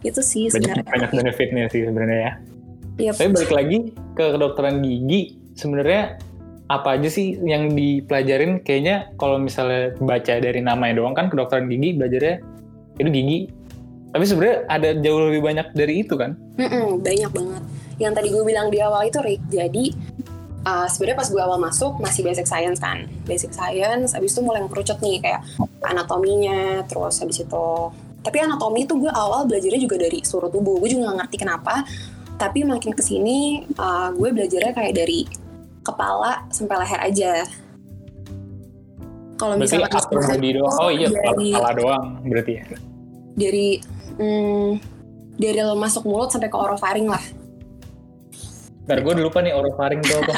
Itu 0.00 0.24
sih 0.24 0.48
Banyak, 0.48 0.64
sebenarnya. 0.64 0.88
banyak 0.88 1.10
benefitnya 1.12 1.64
sih 1.68 1.84
sebenarnya 1.84 2.20
ya. 2.24 2.32
Iya, 2.96 3.12
Tapi 3.12 3.28
balik 3.32 3.52
lagi 3.52 3.76
ke 4.16 4.24
kedokteran 4.32 4.80
gigi, 4.80 5.36
sebenarnya 5.52 6.16
apa 6.66 6.98
aja 6.98 7.08
sih 7.12 7.36
yang 7.44 7.76
dipelajarin? 7.76 8.64
Kayaknya 8.64 9.12
kalau 9.20 9.36
misalnya 9.38 9.94
baca 10.00 10.32
dari 10.40 10.60
namanya 10.64 11.04
doang 11.04 11.14
kan 11.14 11.28
kedokteran 11.28 11.68
gigi 11.68 11.94
belajarnya 11.94 12.36
itu 12.96 13.10
gigi. 13.12 13.38
Tapi 14.16 14.24
sebenarnya 14.24 14.56
ada 14.72 14.88
jauh 14.96 15.28
lebih 15.28 15.44
banyak 15.44 15.66
dari 15.76 15.94
itu 16.00 16.16
kan? 16.16 16.40
Mm-mm, 16.56 17.04
banyak 17.04 17.30
banget. 17.36 17.62
Yang 18.00 18.12
tadi 18.16 18.28
gue 18.32 18.44
bilang 18.48 18.72
di 18.72 18.78
awal 18.80 19.12
itu 19.12 19.20
Rick. 19.20 19.44
Jadi 19.52 19.92
uh, 20.64 20.88
sebenarnya 20.88 21.16
pas 21.20 21.28
gue 21.28 21.42
awal 21.42 21.58
masuk 21.60 22.00
masih 22.00 22.24
basic 22.24 22.48
science 22.48 22.80
kan. 22.80 23.04
Basic 23.28 23.52
science, 23.52 24.16
abis 24.16 24.32
itu 24.32 24.40
mulai 24.40 24.64
ngerucut 24.64 25.04
nih 25.04 25.20
kayak 25.20 25.44
anatominya, 25.84 26.80
terus 26.88 27.20
habis 27.20 27.44
itu. 27.44 27.68
Tapi 28.24 28.36
anatomi 28.40 28.88
itu 28.88 28.96
gue 28.96 29.12
awal 29.12 29.44
belajarnya 29.44 29.80
juga 29.84 30.00
dari 30.00 30.24
seluruh 30.24 30.48
tubuh. 30.48 30.80
Gue 30.80 30.90
juga 30.96 31.12
gak 31.12 31.28
ngerti 31.28 31.36
kenapa. 31.36 31.84
Tapi 32.36 32.68
makin 32.68 32.92
ke 32.92 33.00
sini 33.00 33.64
uh, 33.80 34.12
gue 34.12 34.28
belajarnya 34.28 34.72
kayak 34.76 34.94
dari 34.96 35.24
kepala 35.80 36.44
sampai 36.52 36.76
leher 36.84 37.00
aja. 37.00 37.32
Kalau 39.36 39.54
misalnya 39.60 39.92
upper 39.92 40.20
body 40.20 40.50
doang. 40.56 40.76
Oh 40.80 40.90
iya, 40.92 41.08
dari, 41.12 41.52
kepala 41.52 41.70
doang 41.76 42.04
berarti 42.24 42.52
ya. 42.56 42.64
dari 43.36 43.68
hmm, 44.16 44.80
dari 45.36 45.60
lo 45.60 45.76
masuk 45.76 46.08
mulut 46.08 46.32
sampai 46.32 46.48
ke 46.48 46.56
orofaring 46.56 47.08
lah. 47.08 47.20
Ntar 48.88 49.04
gue 49.04 49.12
lupa 49.20 49.44
nih 49.44 49.52
orofaring 49.52 50.00
itu 50.00 50.14
apa. 50.24 50.34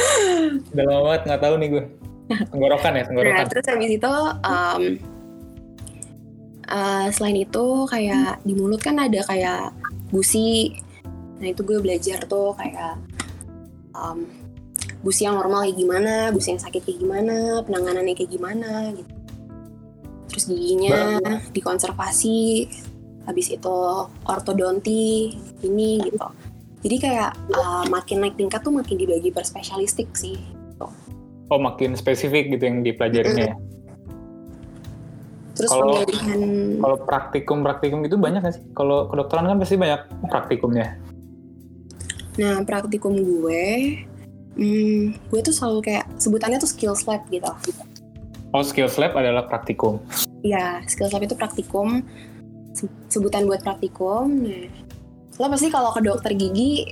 Udah 0.72 0.84
lama 0.88 1.00
banget 1.12 1.22
nggak 1.28 1.42
tahu 1.44 1.54
nih 1.60 1.68
gue. 1.68 1.84
Tenggorokan 2.32 2.92
ya, 2.92 2.96
Nah, 2.96 3.04
tenggorokan. 3.12 3.46
terus 3.52 3.66
habis 3.68 3.90
itu 3.92 4.12
um, 4.40 4.82
uh, 6.72 7.06
selain 7.12 7.44
itu 7.44 7.66
kayak 7.92 8.40
di 8.48 8.52
mulut 8.56 8.80
kan 8.80 8.96
ada 8.96 9.20
kayak 9.28 9.76
gusi. 10.08 10.72
Nah 11.42 11.50
itu 11.50 11.66
gue 11.66 11.82
belajar 11.82 12.22
tuh 12.30 12.54
kayak 12.54 13.02
um, 13.98 14.30
gusi 15.02 15.26
yang 15.26 15.34
normal 15.34 15.66
kayak 15.66 15.74
gimana, 15.74 16.14
gusi 16.30 16.54
yang 16.54 16.62
sakit 16.62 16.86
kayak 16.86 17.02
gimana, 17.02 17.66
penanganannya 17.66 18.14
kayak 18.14 18.30
gimana 18.30 18.94
gitu. 18.94 19.12
Terus 20.30 20.44
giginya 20.46 21.18
dikonservasi, 21.50 22.70
habis 23.26 23.50
itu 23.50 23.76
ortodonti 24.24 25.34
ini 25.66 25.98
gitu. 26.06 26.22
Jadi 26.82 26.96
kayak 26.98 27.34
uh, 27.58 27.84
makin 27.90 28.22
naik 28.22 28.38
tingkat 28.38 28.62
tuh 28.62 28.70
makin 28.70 28.94
dibagi 28.94 29.34
per 29.34 29.42
spesialistik 29.42 30.14
sih. 30.14 30.38
Oh 31.52 31.60
makin 31.60 31.92
spesifik 31.98 32.48
gitu 32.56 32.64
yang 32.64 32.80
dipelajarinnya 32.80 33.52
ya. 33.52 33.56
Terus 35.52 35.68
Kalau- 35.68 36.00
pemilihan 36.00 36.40
Kalau 36.80 36.96
praktikum-praktikum 37.04 38.00
itu 38.08 38.16
banyak 38.16 38.40
nggak 38.40 38.54
sih? 38.56 38.64
Kalau 38.72 39.12
kedokteran 39.12 39.52
kan 39.52 39.60
pasti 39.60 39.76
banyak 39.76 40.00
praktikumnya. 40.32 40.96
Nah, 42.40 42.64
praktikum 42.64 43.12
gue, 43.20 43.64
hmm, 44.56 45.28
gue 45.28 45.40
tuh 45.44 45.52
selalu 45.52 45.92
kayak 45.92 46.08
sebutannya 46.16 46.56
tuh 46.56 46.70
skills 46.70 47.04
lab 47.04 47.20
gitu. 47.28 47.48
Oh, 48.52 48.64
skills 48.64 48.96
lab 48.96 49.12
adalah 49.16 49.48
praktikum. 49.48 50.00
Ya, 50.40 50.80
skills 50.88 51.12
lab 51.12 51.24
itu 51.24 51.36
praktikum, 51.36 52.00
se- 52.72 53.00
sebutan 53.12 53.44
buat 53.44 53.60
praktikum. 53.60 54.48
Nah, 54.48 54.68
lo 55.36 55.46
pasti 55.48 55.68
kalau 55.68 55.92
ke 55.92 56.00
dokter 56.04 56.32
gigi 56.36 56.88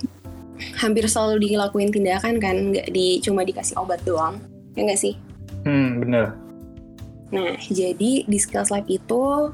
hampir 0.77 1.09
selalu 1.09 1.49
dilakuin 1.49 1.89
tindakan 1.89 2.37
kan, 2.37 2.57
nggak 2.73 2.93
di 2.93 3.21
cuma 3.25 3.41
dikasih 3.41 3.81
obat 3.81 4.01
doang, 4.05 4.41
ya 4.77 4.85
nggak 4.85 5.01
sih? 5.01 5.17
Hmm, 5.65 6.05
bener. 6.05 6.37
Nah, 7.33 7.57
jadi 7.73 8.29
di 8.29 8.39
skills 8.41 8.69
lab 8.69 8.85
itu 8.93 9.53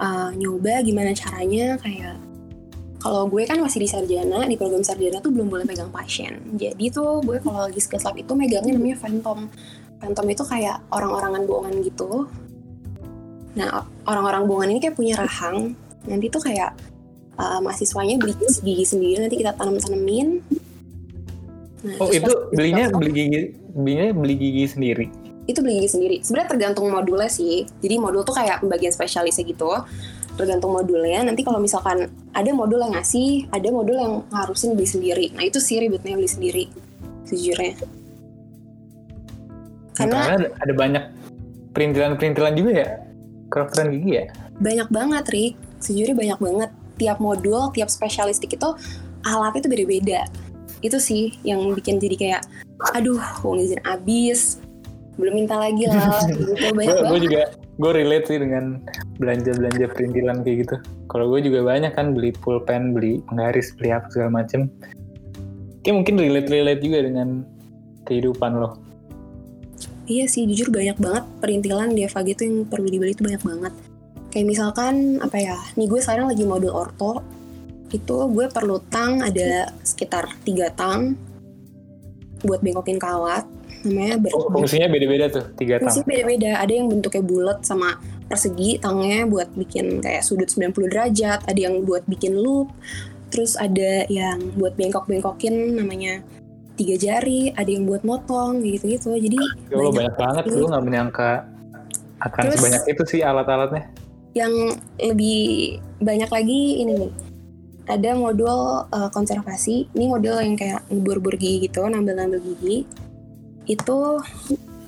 uh, 0.00 0.30
nyoba 0.34 0.82
gimana 0.82 1.14
caranya 1.14 1.78
kayak 1.78 2.18
kalau 3.04 3.28
gue 3.28 3.44
kan 3.44 3.60
masih 3.60 3.84
di 3.84 3.88
sarjana, 3.92 4.48
di 4.48 4.56
program 4.56 4.80
sarjana 4.80 5.20
tuh 5.20 5.28
belum 5.28 5.52
boleh 5.52 5.68
pegang 5.68 5.92
pasien. 5.92 6.40
Jadi 6.56 6.88
tuh 6.88 7.20
gue 7.20 7.36
kalau 7.36 7.68
lagi 7.68 7.76
skills 7.76 8.08
lab 8.08 8.16
itu 8.16 8.32
megangnya 8.32 8.72
namanya 8.72 8.96
phantom. 8.96 9.52
Phantom 10.00 10.26
itu 10.32 10.40
kayak 10.40 10.80
orang-orangan 10.88 11.44
bohongan 11.44 11.84
gitu. 11.84 12.24
Nah, 13.60 13.84
orang-orang 14.08 14.48
bohongan 14.48 14.72
ini 14.72 14.80
kayak 14.80 14.96
punya 14.96 15.20
rahang. 15.20 15.76
Nanti 16.08 16.32
tuh 16.32 16.48
kayak 16.48 16.72
uh, 17.36 17.60
mahasiswanya 17.60 18.16
beli 18.16 18.32
gigi 18.40 18.88
sendiri, 18.88 19.20
nanti 19.20 19.36
kita 19.36 19.52
tanam-tanemin. 19.52 20.40
Nah, 21.84 22.00
Oh, 22.00 22.08
itu 22.08 22.32
belinya 22.56 22.88
beli 22.88 23.12
gigi, 23.12 23.40
belinya 23.76 24.16
beli 24.16 24.34
gigi 24.40 24.64
sendiri. 24.64 25.06
itu 25.44 25.60
beli 25.60 25.84
gigi 25.84 25.90
sendiri. 25.92 26.16
Sebenarnya 26.24 26.56
tergantung 26.56 26.88
modulnya 26.88 27.28
sih. 27.28 27.68
Jadi 27.84 28.00
modul 28.00 28.24
tuh 28.24 28.32
kayak 28.32 28.64
pembagian 28.64 28.96
spesialisnya 28.96 29.44
gitu. 29.44 29.68
Tergantung 30.34 30.74
modulnya. 30.74 31.22
Nanti 31.22 31.46
kalau 31.46 31.62
misalkan 31.62 32.10
ada 32.34 32.50
modul 32.50 32.82
yang 32.82 32.94
ngasih, 32.98 33.46
ada 33.54 33.68
modul 33.70 33.96
yang 33.96 34.12
ngarusin 34.34 34.74
beli 34.74 34.88
sendiri. 34.88 35.26
Nah 35.38 35.46
itu 35.46 35.62
sih 35.62 35.78
ribetnya 35.78 36.18
beli 36.18 36.30
sendiri, 36.30 36.64
sejujurnya. 37.26 37.78
Karena 39.94 40.18
Karena 40.18 40.34
ada, 40.34 40.46
ada 40.58 40.72
banyak 40.74 41.04
perintilan-perintilan 41.70 42.54
juga 42.58 42.72
ya. 42.74 42.88
Kedokteran 43.50 43.94
gigi 43.94 44.12
ya. 44.18 44.24
banyak 44.58 44.88
banget, 44.90 45.24
Rick. 45.30 45.54
Sejujurnya 45.78 46.16
banyak 46.18 46.38
banget. 46.42 46.70
Tiap 46.94 47.18
modul, 47.18 47.70
tiap 47.74 47.90
spesialistik 47.90 48.54
itu 48.54 48.70
alatnya 49.26 49.66
tuh 49.66 49.70
beda-beda. 49.70 50.26
Itu 50.82 50.98
sih 50.98 51.34
yang 51.46 51.74
bikin 51.74 51.98
jadi 51.98 52.16
kayak, 52.18 52.42
aduh, 52.94 53.22
uang 53.42 53.58
izin 53.62 53.82
abis, 53.86 54.58
belum 55.18 55.34
minta 55.34 55.58
lagi 55.58 55.86
lah. 55.86 56.22
gitu. 56.30 56.54
Banyak 56.74 56.74
Gue 56.74 57.02
banget. 57.06 57.22
juga 57.22 57.42
gue 57.74 57.90
relate 57.90 58.26
sih 58.30 58.38
dengan 58.38 58.64
belanja-belanja 59.18 59.86
perintilan 59.94 60.42
kayak 60.42 60.56
gitu. 60.66 60.76
Kalau 61.10 61.30
gue 61.30 61.40
juga 61.46 61.62
banyak 61.62 61.92
kan 61.94 62.14
beli 62.14 62.34
pulpen, 62.34 62.94
beli 62.96 63.22
penggaris, 63.30 63.74
beli 63.78 63.94
apa 63.94 64.06
segala 64.10 64.42
macem. 64.42 64.66
Kayak 65.84 65.94
mungkin 66.02 66.14
relate-relate 66.18 66.82
juga 66.82 66.98
dengan 67.04 67.28
kehidupan 68.08 68.52
lo. 68.58 68.80
Iya 70.04 70.28
sih, 70.28 70.44
jujur 70.44 70.68
banyak 70.68 71.00
banget 71.00 71.24
perintilan 71.40 71.96
di 71.96 72.04
FAG 72.04 72.36
itu 72.36 72.42
yang 72.44 72.56
perlu 72.68 72.88
dibeli 72.88 73.16
itu 73.16 73.24
banyak 73.24 73.40
banget. 73.40 73.72
Kayak 74.28 74.46
misalkan, 74.50 75.22
apa 75.24 75.36
ya, 75.40 75.56
nih 75.78 75.86
gue 75.88 76.00
sekarang 76.02 76.28
lagi 76.28 76.44
modul 76.44 76.74
orto, 76.74 77.24
itu 77.94 78.16
gue 78.28 78.46
perlu 78.50 78.82
tang 78.92 79.22
ada 79.22 79.70
sekitar 79.86 80.28
3 80.42 80.74
tang 80.74 81.14
buat 82.44 82.60
bengkokin 82.60 83.00
kawat, 83.00 83.48
namanya 83.88 84.20
ber 84.20 84.36
Oh, 84.36 84.52
Fungsinya 84.52 84.92
beda-beda 84.92 85.32
tuh, 85.32 85.44
tiga 85.56 85.80
Fungsi 85.80 86.04
tahun. 86.04 86.08
beda-beda, 86.12 86.50
ada 86.60 86.72
yang 86.72 86.86
bentuknya 86.92 87.22
bulat 87.24 87.58
sama 87.64 87.96
persegi, 88.34 88.82
tangnya 88.82 89.24
buat 89.24 89.54
bikin 89.54 90.02
kayak 90.02 90.26
sudut 90.26 90.50
90 90.50 90.90
derajat, 90.90 91.46
ada 91.46 91.60
yang 91.60 91.86
buat 91.86 92.02
bikin 92.04 92.34
loop, 92.34 92.74
terus 93.30 93.54
ada 93.54 94.02
yang 94.10 94.42
buat 94.58 94.74
bengkok-bengkokin 94.74 95.78
namanya 95.78 96.20
tiga 96.74 96.98
jari, 96.98 97.54
ada 97.54 97.70
yang 97.70 97.86
buat 97.86 98.02
motong, 98.02 98.58
gitu-gitu. 98.66 99.14
Jadi 99.14 99.38
Ya 99.70 99.78
Allah, 99.78 99.94
banyak 99.94 100.16
banget. 100.18 100.42
Gue 100.50 100.66
nggak 100.66 100.84
menyangka 100.84 101.30
akan 102.18 102.42
Terus- 102.50 102.58
sebanyak 102.58 102.82
itu 102.90 103.02
sih 103.06 103.20
alat-alatnya. 103.22 103.84
yang 104.34 104.50
lebih 104.98 105.78
banyak 106.02 106.26
lagi 106.26 106.82
ini 106.82 107.06
nih 107.06 107.12
ada 107.86 108.18
modul 108.18 108.82
uh, 108.82 109.06
konservasi 109.14 109.86
ini 109.94 110.10
modul 110.10 110.42
yang 110.42 110.58
kayak 110.58 110.82
ngebur-bur 110.90 111.38
gigi 111.38 111.70
gitu 111.70 111.86
nambel-nambel 111.86 112.42
gigi 112.42 112.82
itu 113.70 113.98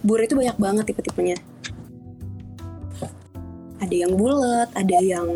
bur 0.03 0.19
itu 0.19 0.35
banyak 0.35 0.59
banget 0.59 0.85
tipe-tipenya 0.91 1.39
ada 3.87 3.97
yang 3.97 4.13
bulat 4.19 4.69
ada 4.75 4.99
yang 4.99 5.27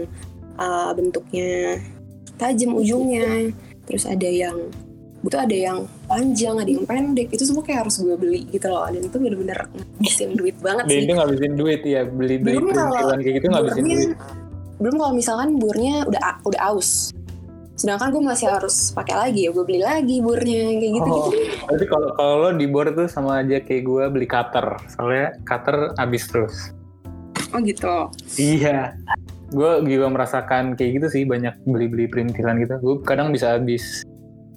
uh, 0.59 0.91
bentuknya 0.93 1.79
tajam 2.37 2.75
ujungnya. 2.75 3.55
Terus 3.87 4.05
ada 4.07 4.29
yang 4.29 4.57
itu 5.21 5.37
ada 5.37 5.53
yang 5.53 5.79
panjang 6.09 6.57
ada 6.57 6.71
yang 6.71 6.85
pendek. 6.89 7.29
Itu 7.29 7.45
semua 7.45 7.61
kayak 7.61 7.87
harus 7.87 8.01
gue 8.01 8.17
beli 8.17 8.49
gitu 8.49 8.67
loh. 8.73 8.89
Dan 8.89 9.05
itu 9.05 9.17
bener-bener 9.21 9.69
ngabisin 10.01 10.33
duit 10.35 10.57
banget 10.65 10.85
sih. 10.89 11.05
itu 11.05 11.13
ngabisin 11.13 11.53
duit 11.61 11.81
ya 11.85 12.03
beli 12.09 12.41
beli 12.41 12.57
Belum 12.57 12.73
kalau 12.73 13.17
kayak 13.21 13.35
gitu 13.39 13.47
ngabisin 13.53 13.85
duit. 13.85 14.11
belum 14.81 14.97
kalau 14.97 15.13
misalkan 15.13 15.49
burnya 15.61 16.09
udah 16.09 16.41
udah 16.49 16.61
aus. 16.73 17.13
Sedangkan 17.77 18.13
gue 18.13 18.21
masih 18.25 18.49
harus 18.49 18.93
pakai 18.97 19.17
lagi 19.17 19.41
ya. 19.45 19.51
Gue 19.53 19.65
beli 19.69 19.81
lagi 19.85 20.25
burnya 20.25 20.73
kayak 20.81 20.93
gitu 21.01 21.11
Oh, 21.13 21.29
gitu 21.29 21.37
berarti 21.69 21.87
kalau 21.89 22.09
kalau 22.17 22.35
lo 22.41 22.51
di 22.57 22.67
board 22.69 22.93
tuh 22.97 23.09
sama 23.09 23.45
aja 23.45 23.61
kayak 23.61 23.83
gue 23.85 24.05
beli 24.09 24.25
cutter. 24.25 24.67
Soalnya 24.97 25.37
cutter 25.45 25.93
habis 26.01 26.25
terus. 26.33 26.73
Oh 27.55 27.61
gitu 27.63 28.11
Iya. 28.39 28.95
Gue 29.51 29.83
juga 29.83 30.07
merasakan 30.15 30.79
kayak 30.79 30.91
gitu 31.03 31.07
sih 31.11 31.23
banyak 31.27 31.59
beli-beli 31.67 32.07
perintilan 32.07 32.63
gitu. 32.63 32.79
Gue 32.79 32.97
kadang 33.03 33.35
bisa 33.35 33.59
habis 33.59 34.07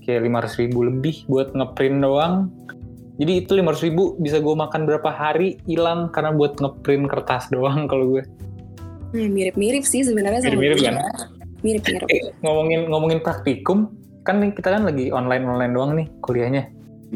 kayak 0.05 0.29
500 0.29 0.61
ribu 0.61 0.79
lebih 0.85 1.15
buat 1.25 1.49
ngeprint 1.57 1.97
doang. 2.03 2.53
Jadi 3.17 3.45
itu 3.45 3.51
500 3.57 3.87
ribu 3.89 4.03
bisa 4.21 4.37
gue 4.37 4.53
makan 4.53 4.85
berapa 4.85 5.09
hari 5.09 5.57
hilang 5.65 6.13
karena 6.13 6.33
buat 6.33 6.61
ngeprint 6.61 7.09
kertas 7.09 7.49
doang 7.49 7.85
kalau 7.91 8.17
gue. 8.17 8.23
nah, 9.13 9.29
mirip-mirip 9.29 9.85
sih 9.85 10.01
sebenarnya 10.01 10.41
sama 10.41 10.57
Mirip-mirip 10.57 10.89
kan? 10.89 10.97
mirip-mirip 11.61 12.07
Eh, 12.09 12.33
ngomongin 12.41 12.89
ngomongin 12.89 13.21
praktikum, 13.21 13.93
kan 14.25 14.41
nih 14.41 14.57
kita 14.57 14.73
kan 14.73 14.89
lagi 14.89 15.13
online 15.13 15.45
online 15.45 15.73
doang 15.77 15.91
nih 15.93 16.07
kuliahnya. 16.25 16.65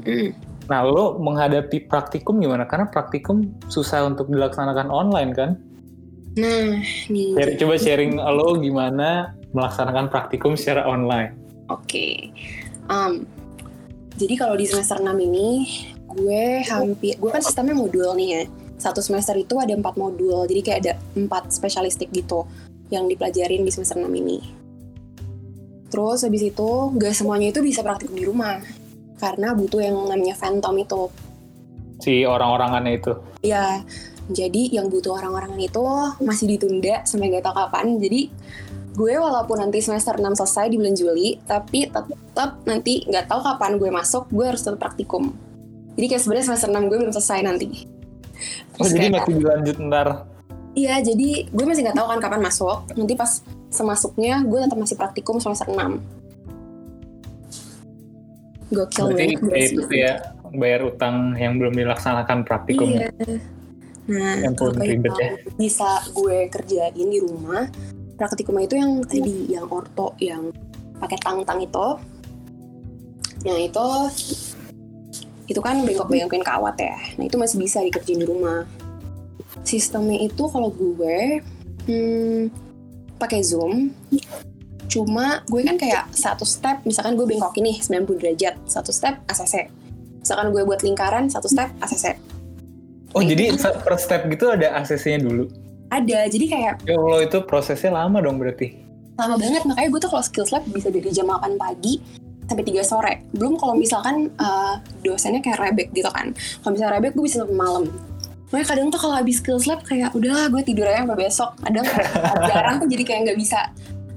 Mm. 0.05 0.29
Nah, 0.67 0.83
lo 0.83 1.17
menghadapi 1.17 1.87
praktikum 1.87 2.43
gimana? 2.43 2.67
Karena 2.67 2.85
praktikum 2.91 3.49
susah 3.71 4.03
untuk 4.05 4.27
dilaksanakan 4.29 4.91
online 4.91 5.31
kan? 5.33 5.57
Nah 6.37 6.79
nih 7.09 7.33
Share- 7.33 7.57
Coba 7.57 7.75
sharing 7.81 8.21
lo 8.21 8.61
gimana 8.61 9.33
melaksanakan 9.51 10.11
praktikum 10.13 10.53
secara 10.53 10.85
online. 10.85 11.33
Oke. 11.67 12.31
Um, 12.87 13.27
jadi 14.15 14.33
kalau 14.39 14.55
di 14.55 14.65
semester 14.69 15.01
6 15.01 15.13
ini 15.17 15.67
gue 16.07 16.63
hampir 16.65 17.19
gue 17.19 17.29
kan 17.29 17.43
sistemnya 17.43 17.75
modul 17.75 18.13
nih 18.15 18.29
ya. 18.29 18.41
Satu 18.77 19.01
semester 19.01 19.33
itu 19.33 19.57
ada 19.57 19.73
empat 19.73 19.97
modul, 19.97 20.45
jadi 20.45 20.61
kayak 20.61 20.79
ada 20.85 20.93
empat 21.17 21.49
spesialistik 21.49 22.13
gitu 22.13 22.45
yang 22.93 23.09
dipelajarin 23.09 23.65
di 23.65 23.71
semester 23.73 23.97
6 23.97 24.05
ini. 24.13 24.37
Terus 25.89 26.21
habis 26.21 26.43
itu 26.45 26.69
gak 26.99 27.15
semuanya 27.15 27.49
itu 27.49 27.63
bisa 27.63 27.81
praktikum 27.81 28.13
di 28.13 28.27
rumah 28.27 28.61
karena 29.17 29.57
butuh 29.57 29.81
yang 29.81 29.97
namanya 30.05 30.37
phantom 30.37 30.77
itu. 30.77 31.09
Si 31.97 32.21
orang-orangannya 32.21 33.01
itu. 33.01 33.13
Ya, 33.41 33.81
jadi 34.27 34.75
yang 34.75 34.91
butuh 34.91 35.15
orang-orangan 35.15 35.59
itu 35.59 35.83
masih 36.19 36.45
ditunda 36.51 37.07
sampai 37.07 37.31
gak 37.31 37.47
tau 37.47 37.55
kapan. 37.55 37.95
Jadi 37.95 38.27
gue 38.97 39.13
walaupun 39.15 39.61
nanti 39.61 39.79
semester 39.79 40.17
6 40.17 40.35
selesai 40.35 40.73
di 40.73 40.75
bulan 40.75 40.95
Juli, 40.97 41.39
tapi 41.47 41.87
tetap 41.87 42.59
nanti 42.65 43.05
nggak 43.05 43.29
tahu 43.29 43.39
kapan 43.45 43.77
gue 43.77 43.89
masuk, 43.93 44.25
gue 44.33 44.45
harus 44.49 44.65
tetap 44.65 44.81
praktikum. 44.81 45.31
Jadi 45.95 46.05
kayak 46.09 46.21
sebenarnya 46.25 46.45
semester 46.49 46.69
6 46.73 46.89
gue 46.89 46.97
belum 46.97 47.13
selesai 47.13 47.39
nanti. 47.45 47.67
Oh, 48.77 48.85
Terus 48.85 48.91
jadi 48.93 49.07
kayak- 49.07 49.13
masih 49.21 49.35
dilanjut 49.37 49.77
ntar. 49.87 50.07
Iya, 50.77 50.95
jadi 51.01 51.29
gue 51.49 51.65
masih 51.65 51.81
nggak 51.89 51.97
tahu 51.97 52.07
kan 52.09 52.19
kapan 52.21 52.41
masuk. 52.41 52.77
Nanti 52.93 53.13
pas 53.17 53.31
semasuknya 53.69 54.45
gue 54.45 54.59
tetap 54.61 54.77
masih 54.77 54.97
praktikum 54.97 55.37
semester 55.41 55.69
6. 55.69 56.01
Gokil 58.67 59.15
Berarti 59.15 59.35
banget 59.39 59.71
itu 59.71 59.81
ya 59.95 60.13
bayar 60.51 60.81
utang 60.83 61.37
yang 61.39 61.55
belum 61.55 61.71
dilaksanakan 61.71 62.43
praktikum. 62.43 62.91
Iya. 62.91 63.09
Nah, 64.07 64.39
Ya 64.39 64.47
ampun, 64.47 64.71
kalau 64.71 64.87
ribet 64.87 65.13
yang 65.19 65.35
bisa 65.59 65.99
gue 66.15 66.47
kerjain 66.47 67.07
di 67.11 67.19
rumah, 67.19 67.67
praktikum 68.15 68.55
itu 68.63 68.79
yang 68.79 69.03
tadi, 69.03 69.51
yang 69.51 69.67
orto, 69.67 70.15
yang 70.23 70.47
pakai 71.03 71.19
tang-tang 71.19 71.59
itu. 71.59 71.87
Yang 73.43 73.59
itu, 73.71 73.87
itu 75.51 75.59
kan 75.59 75.83
bengkok-bengkokin 75.83 76.43
kawat 76.43 76.75
ya. 76.79 76.95
Nah, 77.19 77.27
itu 77.27 77.35
masih 77.35 77.59
bisa 77.59 77.83
dikerjain 77.83 78.23
di 78.23 78.27
rumah. 78.27 78.63
Sistemnya 79.67 80.23
itu 80.23 80.43
kalau 80.47 80.71
gue 80.71 81.43
hmm, 81.91 82.47
pakai 83.19 83.43
Zoom, 83.43 83.91
cuma 84.87 85.43
gue 85.51 85.61
kan 85.67 85.75
kayak 85.75 86.15
satu 86.15 86.47
step, 86.47 86.79
misalkan 86.87 87.19
gue 87.19 87.27
bengkok 87.27 87.51
ini 87.59 87.75
90 87.75 88.07
derajat, 88.23 88.55
satu 88.71 88.95
step 88.95 89.19
ACC. 89.27 89.67
Misalkan 90.23 90.55
gue 90.55 90.63
buat 90.63 90.79
lingkaran, 90.79 91.27
satu 91.27 91.51
step 91.51 91.75
ACC. 91.83 92.26
Oh, 93.17 93.23
jadi 93.25 93.57
per 93.57 93.97
step 93.97 94.29
gitu 94.29 94.53
ada 94.53 94.77
ACC-nya 94.77 95.25
dulu. 95.25 95.49
Ada, 95.89 96.27
jadi 96.29 96.45
kayak 96.51 96.73
Ya 96.85 96.93
Allah, 96.99 97.25
itu 97.25 97.37
prosesnya 97.47 97.95
lama 97.95 98.21
dong 98.21 98.37
berarti. 98.37 98.85
lama 99.17 99.33
banget 99.33 99.65
makanya 99.65 99.89
gue 99.89 100.01
tuh 100.05 100.11
kalau 100.13 100.21
skills 100.21 100.53
lab 100.53 100.61
bisa 100.69 100.93
dari 100.93 101.09
jam 101.09 101.25
8 101.25 101.57
pagi 101.57 101.97
sampai 102.45 102.61
3 102.63 102.85
sore. 102.85 103.13
Belum 103.33 103.57
kalau 103.57 103.73
misalkan 103.73 104.29
uh, 104.37 104.77
dosennya 105.01 105.41
kayak 105.41 105.57
rebek 105.57 105.89
gitu 105.89 106.05
kan. 106.13 106.37
Kalau 106.61 106.77
misalnya 106.77 107.01
rebek 107.01 107.17
gue 107.17 107.25
bisa 107.25 107.41
sampai 107.41 107.57
malam. 107.57 107.89
Makanya 108.53 108.67
kadang 108.69 108.87
tuh 108.93 108.99
kalau 109.01 109.15
habis 109.17 109.41
skills 109.41 109.65
lab 109.65 109.81
kayak 109.83 110.13
udahlah 110.13 110.53
gue 110.53 110.61
tidur 110.61 110.85
aja 110.85 111.01
sampai 111.01 111.17
besok. 111.17 111.49
Kadang 111.65 111.85
jarang 112.53 112.75
tuh 112.77 112.87
jadi 112.93 113.03
kayak 113.09 113.19
nggak 113.25 113.39
bisa. 113.41 113.59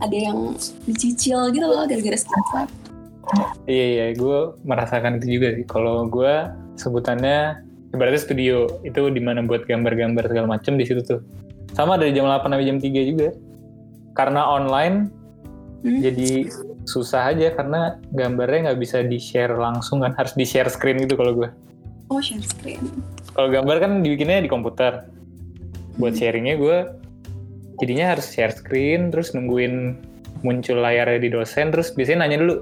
Ada 0.04 0.16
yang 0.16 0.38
dicicil 0.84 1.48
gitu 1.48 1.64
loh 1.64 1.88
gara-gara 1.88 2.18
skills 2.20 2.50
lab. 2.52 2.68
Iya 3.64 3.86
iya, 3.94 4.06
gue 4.12 4.38
merasakan 4.68 5.16
itu 5.16 5.40
juga 5.40 5.48
sih. 5.56 5.64
Kalau 5.64 6.04
gue 6.12 6.34
sebutannya 6.76 7.69
ibaratnya 7.90 8.20
studio 8.22 8.66
itu 8.86 9.10
di 9.10 9.20
mana 9.22 9.42
buat 9.42 9.66
gambar-gambar 9.66 10.30
segala 10.30 10.46
macem 10.58 10.78
di 10.78 10.84
situ 10.86 11.02
tuh. 11.02 11.20
Sama 11.74 11.98
dari 11.98 12.14
jam 12.14 12.26
8 12.26 12.50
sampai 12.50 12.66
jam 12.66 12.78
3 12.78 13.10
juga. 13.10 13.28
Karena 14.14 14.46
online 14.46 15.20
Hmm. 15.80 15.96
jadi 16.04 16.44
susah 16.84 17.32
aja 17.32 17.56
karena 17.56 17.96
gambarnya 18.12 18.68
nggak 18.68 18.80
bisa 18.84 19.00
di-share 19.00 19.56
langsung 19.56 20.04
kan, 20.04 20.12
harus 20.12 20.36
di-share 20.36 20.68
screen 20.68 21.00
gitu 21.00 21.16
kalau 21.16 21.32
gue. 21.32 21.48
oh 22.12 22.20
share 22.20 22.44
screen 22.44 22.84
Kalau 23.32 23.48
gambar 23.48 23.80
kan 23.80 24.04
dibikinnya 24.04 24.44
di 24.44 24.50
komputer. 24.50 25.08
Buat 25.96 26.20
sharingnya 26.20 26.60
gue 26.60 26.78
jadinya 27.80 28.12
harus 28.12 28.28
share 28.28 28.52
screen 28.52 29.08
terus 29.08 29.32
nungguin 29.32 29.96
muncul 30.44 30.84
layarnya 30.84 31.16
di 31.16 31.32
dosen 31.32 31.72
terus 31.72 31.96
biasanya 31.96 32.28
nanya 32.28 32.44
dulu 32.44 32.54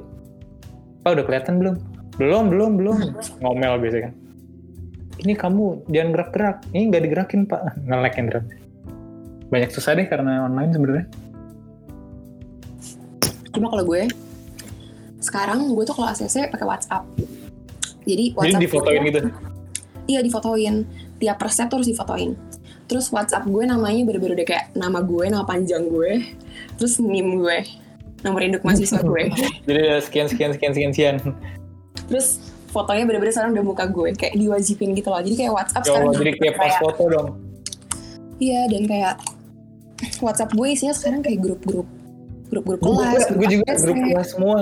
Pak 1.02 1.10
udah 1.18 1.24
kelihatan 1.26 1.54
belum? 1.58 1.74
Belum, 2.22 2.44
belum, 2.54 2.70
belum. 2.78 2.98
Ngomel 3.42 3.82
biasanya 3.82 4.02
kan. 4.10 4.14
Ini 5.18 5.34
kamu 5.34 5.90
jangan 5.90 6.10
gerak-gerak. 6.14 6.56
Ini 6.70 6.82
nggak 6.88 7.02
digerakin 7.04 7.40
pak. 7.44 7.60
Ngelek 7.88 8.14
yang 8.16 8.26
gerak. 8.30 8.46
Banyak 9.48 9.70
susah 9.72 9.96
deh 9.96 10.06
karena 10.06 10.44
online 10.44 10.72
sebenarnya. 10.72 11.06
cuma 13.48 13.74
kalau 13.74 13.82
gue 13.82 14.06
sekarang 15.18 15.74
gue 15.74 15.82
tuh 15.82 15.90
kalau 15.90 16.06
ACC 16.06 16.46
pakai 16.46 16.62
WhatsApp 16.62 17.02
jadi 18.06 18.32
Jadi 18.32 18.36
WhatsApp 18.38 18.62
difotoin 18.62 19.00
gue- 19.02 19.08
gitu. 19.10 19.20
Iya 20.08 20.20
difotoin. 20.24 20.74
Tiap 21.18 21.36
resep 21.36 21.66
tuh 21.68 21.76
harus 21.82 21.90
difotoin. 21.90 22.30
Terus 22.88 23.12
WhatsApp 23.12 23.44
gue 23.44 23.64
namanya 23.68 24.00
bener-bener 24.08 24.40
udah 24.40 24.46
kayak 24.48 24.72
nama 24.72 25.04
gue, 25.04 25.28
nama 25.28 25.44
panjang 25.44 25.84
gue, 25.84 26.24
terus 26.80 26.96
NIM 26.96 27.44
gue, 27.44 27.58
nomor 28.24 28.40
induk 28.40 28.64
mahasiswa 28.64 29.04
gue. 29.04 29.28
Jadi 29.68 29.80
sekian, 30.00 30.26
sekian, 30.32 30.50
sekian, 30.56 30.72
sekian, 30.72 30.92
sekian. 30.96 31.16
terus 32.08 32.40
fotonya 32.68 33.04
bener-bener 33.04 33.32
sekarang 33.32 33.52
udah 33.52 33.64
muka 33.64 33.84
gue, 33.86 34.08
kayak 34.12 34.34
diwajibin 34.34 34.92
gitu 34.92 35.08
loh. 35.08 35.20
Jadi 35.20 35.36
kayak 35.36 35.52
WhatsApp 35.52 35.82
Ya 35.82 35.88
sekarang 35.88 36.06
Allah, 36.06 36.18
jadi 36.18 36.30
kayak 36.36 36.54
pas 36.54 36.74
foto 36.78 37.02
dong. 37.08 37.28
Iya 38.38 38.60
dan 38.68 38.82
kayak 38.84 39.14
WhatsApp 40.20 40.50
gue 40.52 40.66
isinya 40.68 40.94
sekarang 40.94 41.20
kayak 41.20 41.40
grup-grup 41.40 41.88
grup-grup 42.48 42.80
Gue 42.80 42.94
kelas. 42.94 43.24
gue 43.30 43.48
juga 43.50 43.64
ACC. 43.68 43.82
grup 43.82 43.96
kelas 43.98 44.28
semua. 44.30 44.58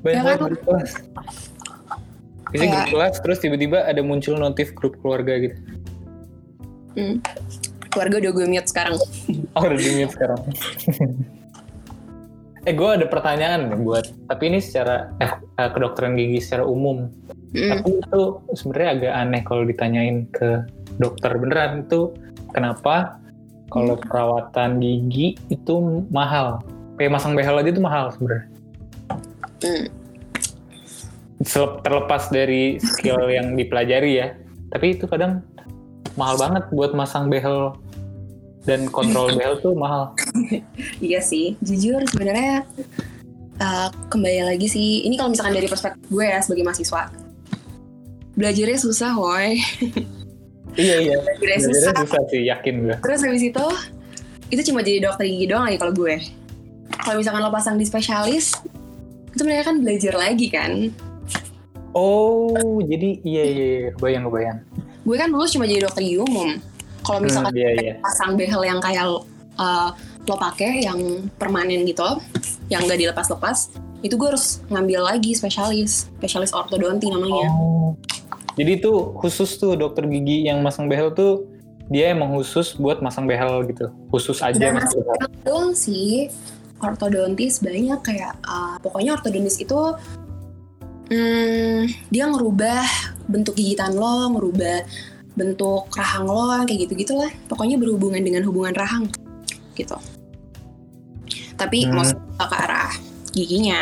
Banyak 0.00 0.10
Ya 0.10 0.20
kan? 0.20 0.26
banget 0.28 0.40
grup 0.46 0.62
kelas. 0.62 0.90
Biasanya 2.50 2.70
grup 2.72 2.88
kelas 2.90 3.14
terus 3.18 3.38
tiba-tiba 3.38 3.78
ada 3.82 4.00
muncul 4.00 4.34
notif 4.36 4.74
grup 4.74 4.94
keluarga 4.98 5.38
gitu. 5.38 5.56
Hmm. 6.92 7.16
Keluarga 7.88 8.14
udah 8.20 8.32
gue 8.32 8.46
mute 8.46 8.68
sekarang. 8.68 8.94
Oh 9.54 9.62
udah 9.64 9.74
di 9.74 9.90
mute 9.96 10.12
sekarang. 10.12 10.40
eh 12.68 12.74
gue 12.76 12.88
ada 12.88 13.06
pertanyaan 13.08 13.72
nih 13.72 13.80
buat, 13.80 14.04
tapi 14.28 14.52
ini 14.52 14.60
secara 14.60 15.08
eh, 15.16 15.32
eh, 15.32 15.70
kedokteran 15.72 16.12
gigi 16.12 16.44
secara 16.44 16.68
umum. 16.68 17.08
Hmm. 17.56 17.70
Tapi 17.80 17.88
itu 18.04 18.22
sebenarnya 18.52 18.90
agak 18.94 19.12
aneh 19.16 19.42
kalau 19.48 19.62
ditanyain 19.64 20.28
ke 20.28 20.68
dokter 21.00 21.34
beneran 21.40 21.88
itu 21.88 22.12
kenapa 22.52 23.16
kalau 23.72 23.96
perawatan 23.96 24.82
gigi 24.82 25.40
itu 25.48 26.04
mahal? 26.12 26.60
Kayak 27.00 27.16
masang 27.16 27.32
behel 27.32 27.56
aja 27.56 27.70
itu 27.72 27.80
mahal 27.80 28.12
sebenarnya. 28.12 28.46
Selep- 31.40 31.80
Terlepas 31.80 32.28
dari 32.28 32.76
skill 32.76 33.24
yang 33.32 33.56
dipelajari 33.56 34.20
ya, 34.20 34.36
tapi 34.68 35.00
itu 35.00 35.08
kadang 35.08 35.40
mahal 36.20 36.36
banget 36.36 36.68
buat 36.68 36.92
masang 36.92 37.32
behel 37.32 37.72
dan 38.64 38.88
kontrol 38.88 39.32
behel 39.36 39.56
tuh 39.58 39.72
mahal. 39.72 40.12
Iya 41.00 41.20
sih, 41.20 41.56
jujur 41.60 42.04
sebenarnya 42.08 42.64
uh, 43.58 43.88
kembali 44.08 44.46
lagi 44.46 44.66
sih. 44.66 45.04
Ini 45.04 45.16
kalau 45.16 45.32
misalkan 45.32 45.56
dari 45.56 45.66
perspektif 45.66 46.04
gue 46.06 46.24
ya 46.24 46.38
sebagai 46.40 46.64
mahasiswa, 46.64 47.08
belajarnya 48.34 48.78
susah, 48.78 49.12
woi. 49.16 49.58
Iya 50.76 50.96
iya. 51.02 51.16
Belajarnya 51.18 51.38
Belajarnya 51.40 51.68
susah. 51.74 51.94
susah 51.98 52.22
sih, 52.30 52.42
yakin 52.46 52.74
gue. 52.86 52.94
Terus 53.02 53.20
habis 53.24 53.42
itu, 53.42 53.66
itu 54.48 54.62
cuma 54.70 54.80
jadi 54.80 55.02
dokter 55.02 55.26
gigi 55.26 55.46
doang 55.46 55.66
lagi 55.66 55.78
kalau 55.78 55.92
gue. 55.92 56.14
Kalau 57.00 57.16
misalkan 57.18 57.40
lo 57.40 57.50
pasang 57.50 57.74
di 57.74 57.84
spesialis, 57.84 58.54
itu 59.30 59.42
mereka 59.42 59.70
kan 59.70 59.80
belajar 59.80 60.14
lagi 60.14 60.50
kan 60.50 60.90
Oh, 61.90 62.54
jadi 62.86 63.18
iya 63.26 63.44
iya, 63.46 63.66
iya. 63.82 63.90
kebayang 63.94 64.30
kebayang. 64.30 64.58
gue 65.00 65.16
kan 65.16 65.26
dulu 65.26 65.42
cuma 65.42 65.66
jadi 65.66 65.82
dokter 65.82 66.06
gigi 66.06 66.22
umum 66.22 66.54
kalau 67.02 67.20
misalkan 67.20 67.52
Hmm, 67.52 67.60
iya 67.60 67.70
iya. 67.74 67.94
pasang 68.00 68.36
behel 68.36 68.62
yang 68.62 68.78
kayak 68.78 69.04
uh, 69.56 69.88
lo 70.24 70.36
pakai 70.36 70.84
yang 70.84 71.00
permanen 71.40 71.82
gitu 71.82 72.06
yang 72.70 72.86
gak 72.86 72.98
dilepas-lepas 72.98 73.74
itu 74.00 74.14
gue 74.14 74.28
harus 74.30 74.62
ngambil 74.70 75.04
lagi 75.04 75.34
spesialis 75.34 76.06
spesialis 76.16 76.52
ortodonti 76.52 77.10
namanya 77.10 77.48
Oh. 77.50 77.92
Jadi 78.54 78.82
itu 78.82 78.92
khusus 79.16 79.56
tuh 79.56 79.72
dokter 79.74 80.04
gigi 80.04 80.44
yang 80.44 80.60
masang 80.60 80.86
behel 80.86 81.10
tuh 81.10 81.46
dia 81.88 82.12
emang 82.12 82.34
khusus 82.34 82.76
buat 82.76 83.00
masang 83.00 83.24
behel 83.24 83.62
gitu. 83.66 83.88
Khusus 84.10 84.38
aja 84.38 84.54
Dan 84.54 84.76
masang 84.76 85.00
behel. 85.02 85.26
doang 85.42 85.72
sih 85.72 86.28
ortodontis 86.78 87.58
banyak 87.58 87.98
kayak 88.00 88.34
uh, 88.44 88.76
pokoknya 88.78 89.16
ortodontis 89.16 89.58
itu 89.58 89.78
hmm, 91.10 91.88
dia 92.08 92.24
ngerubah 92.26 92.84
bentuk 93.26 93.54
gigitan 93.54 93.94
lo 93.94 94.32
ngerubah 94.32 94.84
bentuk 95.40 95.88
rahang 95.96 96.28
lo 96.28 96.52
kayak 96.68 96.84
gitu 96.84 96.92
gitulah 97.08 97.32
pokoknya 97.48 97.80
berhubungan 97.80 98.20
dengan 98.20 98.44
hubungan 98.44 98.76
rahang 98.76 99.08
gitu 99.72 99.96
tapi 101.56 101.88
Hmm. 101.88 101.96
maksudnya 101.96 102.44
ke 102.44 102.56
arah 102.56 102.92
giginya 103.32 103.80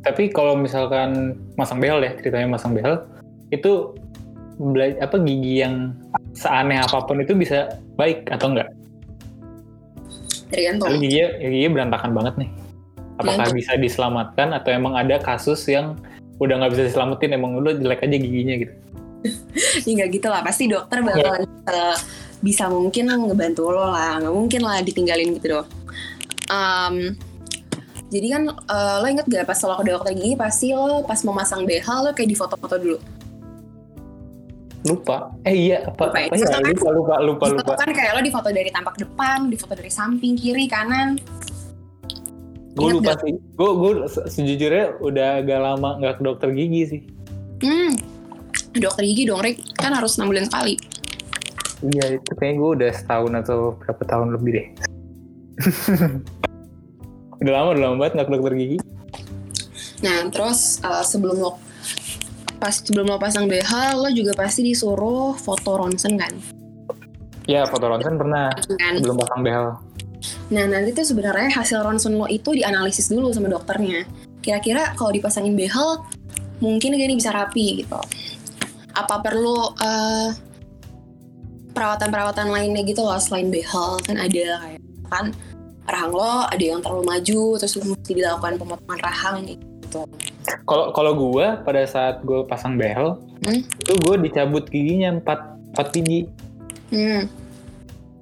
Tapi 0.00 0.30
kalau 0.30 0.54
misalkan 0.54 1.34
masang 1.58 1.82
behel 1.82 1.98
ya, 1.98 2.14
ceritanya 2.14 2.54
masang 2.54 2.78
behel, 2.78 3.02
itu 3.50 3.90
apa 5.02 5.16
gigi 5.18 5.66
yang 5.66 5.98
seaneh 6.30 6.78
apa 6.78 7.02
pun 7.04 7.18
itu 7.18 7.34
bisa 7.34 7.74
baik 7.98 8.30
atau 8.30 8.54
enggak? 8.54 8.70
tergantung 10.50 10.90
Tapi 10.90 10.98
giginya, 11.02 11.26
ya 11.42 11.68
berantakan 11.70 12.10
banget 12.14 12.34
nih. 12.46 12.50
Apakah 13.18 13.50
bisa 13.50 13.74
diselamatkan 13.76 14.54
atau 14.54 14.70
emang 14.72 14.94
ada 14.94 15.18
kasus 15.18 15.62
yang 15.66 15.98
udah 16.40 16.54
nggak 16.56 16.72
bisa 16.72 16.82
diselamatin 16.88 17.36
emang 17.36 17.60
udah 17.60 17.76
jelek 17.76 18.00
aja 18.02 18.16
giginya 18.16 18.54
gitu? 18.64 18.72
ya 19.86 19.92
nggak 20.00 20.10
gitu 20.16 20.26
lah 20.32 20.40
pasti 20.40 20.64
dokter 20.66 21.04
bakalan 21.04 21.44
eh, 21.44 21.96
bisa 22.40 22.72
mungkin 22.72 23.12
ngebantu 23.12 23.68
lo 23.68 23.92
lah 23.92 24.16
nggak 24.16 24.32
mungkin 24.32 24.60
lah 24.64 24.80
ditinggalin 24.80 25.36
gitu 25.36 25.60
dong 25.60 25.68
Em, 26.50 27.14
jadi 28.10 28.26
kan 28.34 28.42
eh, 28.50 28.96
lo 28.98 29.06
inget 29.06 29.26
gak 29.30 29.46
pas 29.46 29.58
lo 29.62 29.78
ke 29.78 29.84
dokter 29.86 30.12
gigi 30.18 30.34
pasti 30.34 30.74
lo 30.74 31.06
pas 31.06 31.22
mau 31.22 31.30
masang 31.30 31.62
behel 31.62 31.98
lo 32.02 32.10
kayak 32.10 32.26
di 32.26 32.36
foto-foto 32.36 32.76
dulu 32.76 32.98
Lupa. 34.80 35.28
Eh 35.44 35.68
iya 35.68 35.92
apa? 35.92 36.08
Lupa 36.08 36.18
ya? 36.24 36.26
apa 36.32 36.36
ya? 36.40 36.72
Lupa 36.72 36.88
lupa 36.88 37.14
lupa 37.20 37.44
Di 37.46 37.52
lupa. 37.52 37.68
foto 37.68 37.82
kan 37.84 37.90
kayak 37.92 38.12
lo 38.16 38.20
di 38.24 38.32
foto 38.32 38.48
dari 38.48 38.70
tampak 38.72 38.96
depan 38.96 39.52
di 39.52 39.56
foto 39.60 39.76
dari 39.76 39.92
samping 39.92 40.34
kiri 40.40 40.64
kanan 40.66 41.20
Gue 42.70 42.90
lupa 42.94 43.18
sih. 43.18 43.34
Gue 43.52 43.70
gue 43.74 43.90
se- 44.06 44.28
sejujurnya 44.30 44.98
udah 44.98 45.28
agak 45.38 45.58
lama 45.58 45.98
nggak 45.98 46.14
ke 46.16 46.22
dokter 46.22 46.48
gigi 46.50 46.82
sih. 46.86 47.00
hmm 47.60 47.92
dokter 48.72 49.02
gigi 49.02 49.26
dong 49.26 49.42
Rick 49.42 49.60
kan 49.74 49.90
harus 49.90 50.14
enam 50.14 50.30
bulan 50.30 50.46
sekali 50.46 50.78
Iya 51.82 52.16
itu 52.16 52.30
kayaknya 52.34 52.56
gue 52.56 52.70
udah 52.76 52.90
setahun 52.92 53.32
atau 53.36 53.58
berapa 53.76 54.02
tahun 54.06 54.28
lebih 54.32 54.50
deh. 54.52 54.66
udah 57.40 57.52
lama 57.52 57.68
udah 57.70 57.82
lama 57.82 57.96
banget 57.98 58.12
nggak 58.14 58.26
ke 58.26 58.32
dokter 58.32 58.54
gigi. 58.54 58.78
nah 60.00 60.24
terus 60.28 60.80
eh, 60.80 61.04
sebelum 61.04 61.36
lo 61.36 61.52
pas 62.56 62.72
sebelum 62.72 63.06
lo 63.06 63.16
pasang 63.16 63.44
behel 63.44 63.96
lo 63.98 64.08
juga 64.08 64.32
pasti 64.32 64.60
disuruh 64.62 65.34
foto 65.34 65.76
ronsen 65.76 66.16
kan 66.16 66.32
Ya 67.44 67.66
foto 67.66 67.84
ronsen 67.84 68.14
pernah 68.14 68.48
kan 68.78 68.94
sebelum 68.94 69.16
pasang 69.18 69.40
behel. 69.42 69.66
Nah 70.52 70.64
nanti 70.68 70.92
tuh 70.92 71.06
sebenarnya 71.06 71.52
hasil 71.52 71.80
ronsen 71.80 72.16
lo 72.16 72.26
itu 72.28 72.52
dianalisis 72.52 73.08
dulu 73.08 73.32
sama 73.32 73.48
dokternya. 73.50 74.04
Kira-kira 74.40 74.96
kalau 74.96 75.12
dipasangin 75.12 75.56
behel 75.56 76.04
mungkin 76.60 76.96
gini 76.96 77.16
bisa 77.16 77.32
rapi 77.32 77.84
gitu. 77.84 78.00
Apa 78.92 79.22
perlu 79.24 79.72
eh, 79.80 80.28
perawatan-perawatan 81.72 82.50
lainnya 82.50 82.82
gitu 82.84 83.06
loh 83.06 83.16
selain 83.16 83.48
behel 83.48 83.96
kan 84.04 84.16
ada 84.18 84.44
kayak 84.66 84.80
kan 85.10 85.26
rahang 85.90 86.12
lo 86.14 86.46
ada 86.46 86.62
yang 86.62 86.78
terlalu 86.84 87.02
maju 87.02 87.42
terus 87.58 87.74
mesti 87.78 88.12
dilakukan 88.14 88.60
pemotongan 88.60 89.00
rahang 89.02 89.36
gitu. 89.46 90.02
Kalau 90.66 90.94
kalau 90.94 91.12
gue 91.18 91.46
pada 91.66 91.82
saat 91.86 92.22
gue 92.22 92.46
pasang 92.46 92.78
behel 92.78 93.18
Hmm? 93.40 93.64
itu 93.64 93.92
gue 94.04 94.14
dicabut 94.20 94.64
giginya 94.68 95.16
4 95.16 95.80
4 95.80 95.96
gigi. 95.96 96.20
Hmm, 96.92 97.24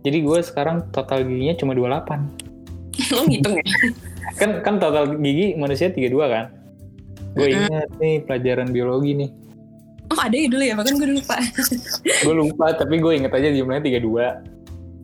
Jadi 0.09 0.19
gue 0.25 0.39
sekarang 0.41 0.89
total 0.89 1.29
giginya 1.29 1.55
cuma 1.61 1.77
28. 1.77 3.13
lo 3.15 3.23
ngitung 3.29 3.55
ya? 3.61 3.65
Kan 4.41 4.51
kan 4.65 4.75
total 4.81 5.21
gigi 5.21 5.55
manusia 5.61 5.93
32 5.93 6.09
kan? 6.25 6.45
Gue 7.37 7.53
ingat 7.53 7.93
nih 8.01 8.25
pelajaran 8.25 8.73
biologi 8.73 9.13
nih. 9.13 9.31
Oh 10.09 10.17
ada 10.17 10.33
ya 10.33 10.49
dulu 10.49 10.65
ya, 10.65 10.73
bahkan 10.73 10.97
gue 10.97 11.09
lupa. 11.13 11.37
gue 12.25 12.35
lupa 12.35 12.67
tapi 12.73 12.97
gue 12.97 13.13
inget 13.13 13.33
aja 13.33 13.53
jumlahnya 13.53 14.01
32 14.01 14.57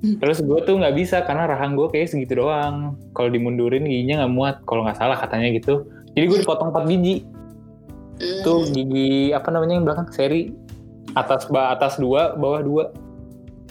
Hmm. 0.04 0.20
terus 0.20 0.44
gue 0.44 0.60
tuh 0.68 0.76
nggak 0.76 1.00
bisa 1.00 1.24
karena 1.24 1.48
rahang 1.48 1.80
gue 1.80 1.88
kayak 1.88 2.12
segitu 2.12 2.44
doang 2.44 2.92
kalau 3.16 3.32
dimundurin 3.32 3.88
giginya 3.88 4.20
nggak 4.20 4.32
muat 4.36 4.56
kalau 4.68 4.84
nggak 4.84 5.00
salah 5.00 5.16
katanya 5.16 5.48
gitu 5.56 5.88
jadi 6.12 6.28
gue 6.28 6.38
dipotong 6.44 6.76
4 6.76 6.84
biji 6.84 7.24
Hmm, 8.14 8.46
tuh 8.46 8.62
gigi 8.70 9.34
apa 9.34 9.50
namanya 9.50 9.74
yang 9.74 9.86
belakang 9.90 10.06
seri 10.14 10.54
atas 11.18 11.50
atas 11.50 11.98
dua 11.98 12.38
bawah 12.38 12.62
dua 12.62 12.84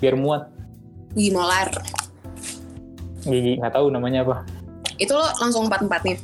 biar 0.03 0.19
muat 0.19 0.51
molar. 1.30 1.69
gigi 3.23 3.56
nggak 3.56 3.71
tahu 3.71 3.88
namanya 3.88 4.21
apa 4.21 4.43
Itu 4.95 5.13
lo 5.13 5.26
langsung 5.38 5.65
empat-empatnya. 5.65 6.19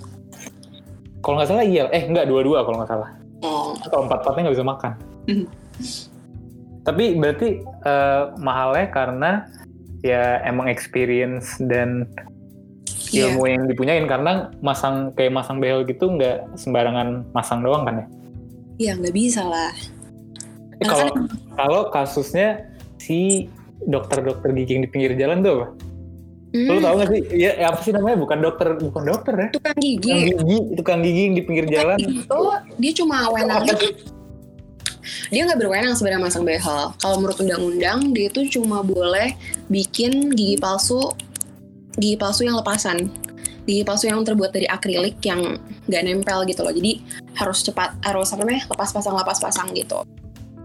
kalau 1.19 1.39
nggak 1.39 1.47
salah 1.47 1.63
iya 1.63 1.87
eh 1.89 2.03
nggak 2.05 2.25
dua-dua 2.25 2.63
kalau 2.63 2.79
nggak 2.79 2.91
salah 2.91 3.09
Oh, 3.39 3.71
kalau 3.87 4.03
empat 4.03 4.19
empatnya 4.19 4.41
nggak 4.45 4.55
bisa 4.55 4.67
makan 4.67 4.91
Mhm. 5.25 5.45
tapi 6.81 7.03
berarti 7.15 7.47
eh, 7.63 8.23
mahalnya 8.35 8.87
karena 8.89 9.31
ya 9.99 10.43
emang 10.43 10.67
experience 10.67 11.55
dan 11.61 12.03
iya. 13.09 13.27
ilmu 13.27 13.43
yang 13.45 13.63
dipunyain 13.65 14.03
karena 14.03 14.47
masang 14.59 15.11
kayak 15.13 15.31
masang 15.33 15.59
behel 15.59 15.83
gitu 15.83 16.07
nggak 16.09 16.51
sembarangan 16.55 17.23
masang 17.31 17.61
doang 17.61 17.83
kan 17.83 17.95
ya 17.95 18.07
Iya 18.79 18.91
nggak 18.95 19.11
bisa 19.11 19.43
lah. 19.43 19.75
Eh, 20.79 20.87
kalau 20.87 21.11
kalau 21.53 21.81
kasusnya 21.91 22.63
si 22.95 23.51
dokter-dokter 23.87 24.49
gigi 24.55 24.71
yang 24.79 24.83
di 24.83 24.91
pinggir 24.91 25.13
jalan 25.15 25.39
tuh 25.45 25.51
apa? 25.55 25.67
Hmm, 26.49 26.65
Lu 26.65 26.81
tau 26.81 26.97
gak 26.97 27.09
sih? 27.13 27.21
Ya, 27.37 27.51
ya 27.61 27.65
apa 27.69 27.79
sih 27.85 27.93
namanya? 27.93 28.17
Bukan 28.17 28.37
dokter, 28.41 28.67
bukan 28.81 29.03
dokter 29.05 29.33
ya? 29.37 29.47
tukang 29.53 29.77
Tukang 29.77 29.77
gigi. 29.77 30.13
gigi, 30.33 30.57
tukang 30.73 30.99
gigi 31.05 31.21
yang 31.29 31.35
di 31.37 31.43
pinggir 31.45 31.65
jalan. 31.69 31.97
Itu 32.01 32.41
dia 32.81 32.91
cuma 32.97 33.29
wenangnya 33.29 33.77
dia 35.33 35.45
nggak 35.45 35.59
berwenang 35.61 35.93
sebenarnya 35.93 36.21
masang 36.21 36.43
behel. 36.45 36.93
Kalau 36.97 37.15
menurut 37.21 37.37
undang-undang 37.37 38.13
dia 38.13 38.29
itu 38.29 38.59
cuma 38.59 38.81
boleh 38.81 39.37
bikin 39.69 40.33
gigi 40.33 40.57
palsu, 40.57 41.13
gigi 41.97 42.17
palsu 42.17 42.45
yang 42.45 42.57
lepasan, 42.57 43.09
gigi 43.69 43.85
palsu 43.85 44.09
yang 44.09 44.25
terbuat 44.25 44.53
dari 44.53 44.65
akrilik 44.65 45.17
yang 45.21 45.57
nggak 45.85 46.01
nempel 46.05 46.45
gitu 46.49 46.61
loh. 46.65 46.73
Jadi 46.73 47.01
harus 47.37 47.61
cepat, 47.61 47.93
harus 48.05 48.29
apa 48.33 48.41
namanya 48.41 48.65
lepas 48.69 48.89
pasang 48.89 49.15
lepas 49.17 49.37
pasang 49.37 49.67
gitu. 49.73 50.01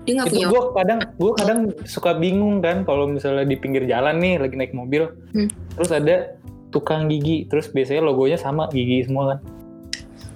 Dia 0.04 0.20
Itu 0.20 0.36
punya. 0.36 0.46
gue 0.52 0.62
kadang, 0.76 0.98
gue 1.16 1.32
kadang 1.32 1.58
suka 1.84 2.12
bingung 2.14 2.60
kan 2.60 2.84
kalau 2.84 3.08
misalnya 3.08 3.48
di 3.48 3.56
pinggir 3.56 3.88
jalan 3.88 4.20
nih 4.20 4.36
lagi 4.36 4.54
naik 4.54 4.76
mobil, 4.76 5.08
Hmm. 5.32 5.48
terus 5.74 5.88
ada 5.88 6.36
tukang 6.68 7.08
gigi, 7.08 7.48
terus 7.48 7.68
biasanya 7.68 8.04
logonya 8.04 8.36
sama 8.36 8.68
gigi 8.68 9.08
semua 9.08 9.32
kan. 9.32 9.38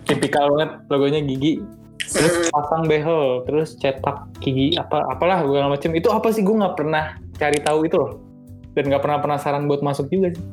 Tipikal 0.05 0.49
banget 0.57 0.71
logonya 0.89 1.21
gigi. 1.21 1.61
Terus 2.01 2.33
Hmm, 2.33 2.49
pasang 2.49 2.83
behel, 2.89 3.45
terus 3.45 3.77
cetak 3.77 4.33
gigi 4.41 4.73
apa 4.75 5.05
apalah 5.07 5.45
segala 5.45 5.69
macam. 5.69 5.91
Itu 5.93 6.09
apa 6.09 6.33
sih? 6.33 6.41
Gue 6.41 6.57
nggak 6.57 6.73
pernah 6.75 7.05
cari 7.37 7.61
tahu 7.61 7.85
itu 7.85 7.97
loh. 8.01 8.17
Dan 8.73 8.89
nggak 8.89 9.03
pernah 9.03 9.21
penasaran 9.21 9.69
buat 9.69 9.83
masuk 9.83 10.09
juga 10.09 10.33
sih. 10.33 10.45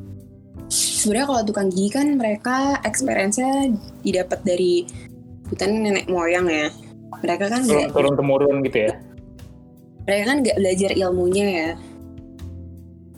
sebenarnya 0.66 1.26
kalau 1.30 1.42
tukang 1.46 1.68
gigi 1.70 1.88
kan 1.88 2.18
mereka 2.18 2.74
experience-nya 2.82 3.70
didapat 4.02 4.42
dari 4.42 4.82
hutan 5.46 5.78
nenek 5.78 6.10
moyang 6.10 6.50
ya. 6.50 6.66
Mereka 7.22 7.44
kan 7.48 7.60
Turun, 7.62 7.88
turun 7.92 8.14
temurun 8.14 8.56
gitu 8.62 8.78
ya. 8.88 8.92
mereka 10.02 10.24
kan 10.24 10.36
nggak 10.40 10.56
belajar 10.56 10.90
ilmunya 10.92 11.46
ya. 11.46 11.70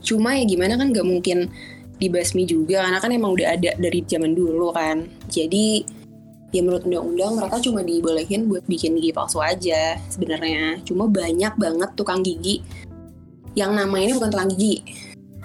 Cuma 0.00 0.32
ya 0.32 0.44
gimana 0.44 0.78
kan 0.78 0.88
nggak 0.88 1.04
mungkin 1.04 1.52
dibasmi 1.98 2.46
juga 2.46 2.86
karena 2.86 3.02
kan 3.02 3.10
emang 3.10 3.34
udah 3.34 3.58
ada 3.58 3.74
dari 3.76 4.00
zaman 4.06 4.32
dulu 4.32 4.72
kan. 4.72 5.04
Jadi 5.28 5.84
ya 6.48 6.64
menurut 6.64 6.88
undang-undang 6.88 7.36
mereka 7.36 7.60
cuma 7.60 7.84
dibolehin 7.84 8.48
buat 8.48 8.64
bikin 8.64 8.96
gigi 8.96 9.12
palsu 9.12 9.42
aja 9.42 10.00
sebenarnya. 10.08 10.80
Cuma 10.86 11.04
banyak 11.04 11.52
banget 11.60 11.90
tukang 11.92 12.24
gigi 12.24 12.64
yang 13.52 13.76
namanya 13.76 14.08
ini 14.08 14.14
bukan 14.16 14.30
tukang 14.32 14.50
gigi. 14.54 14.80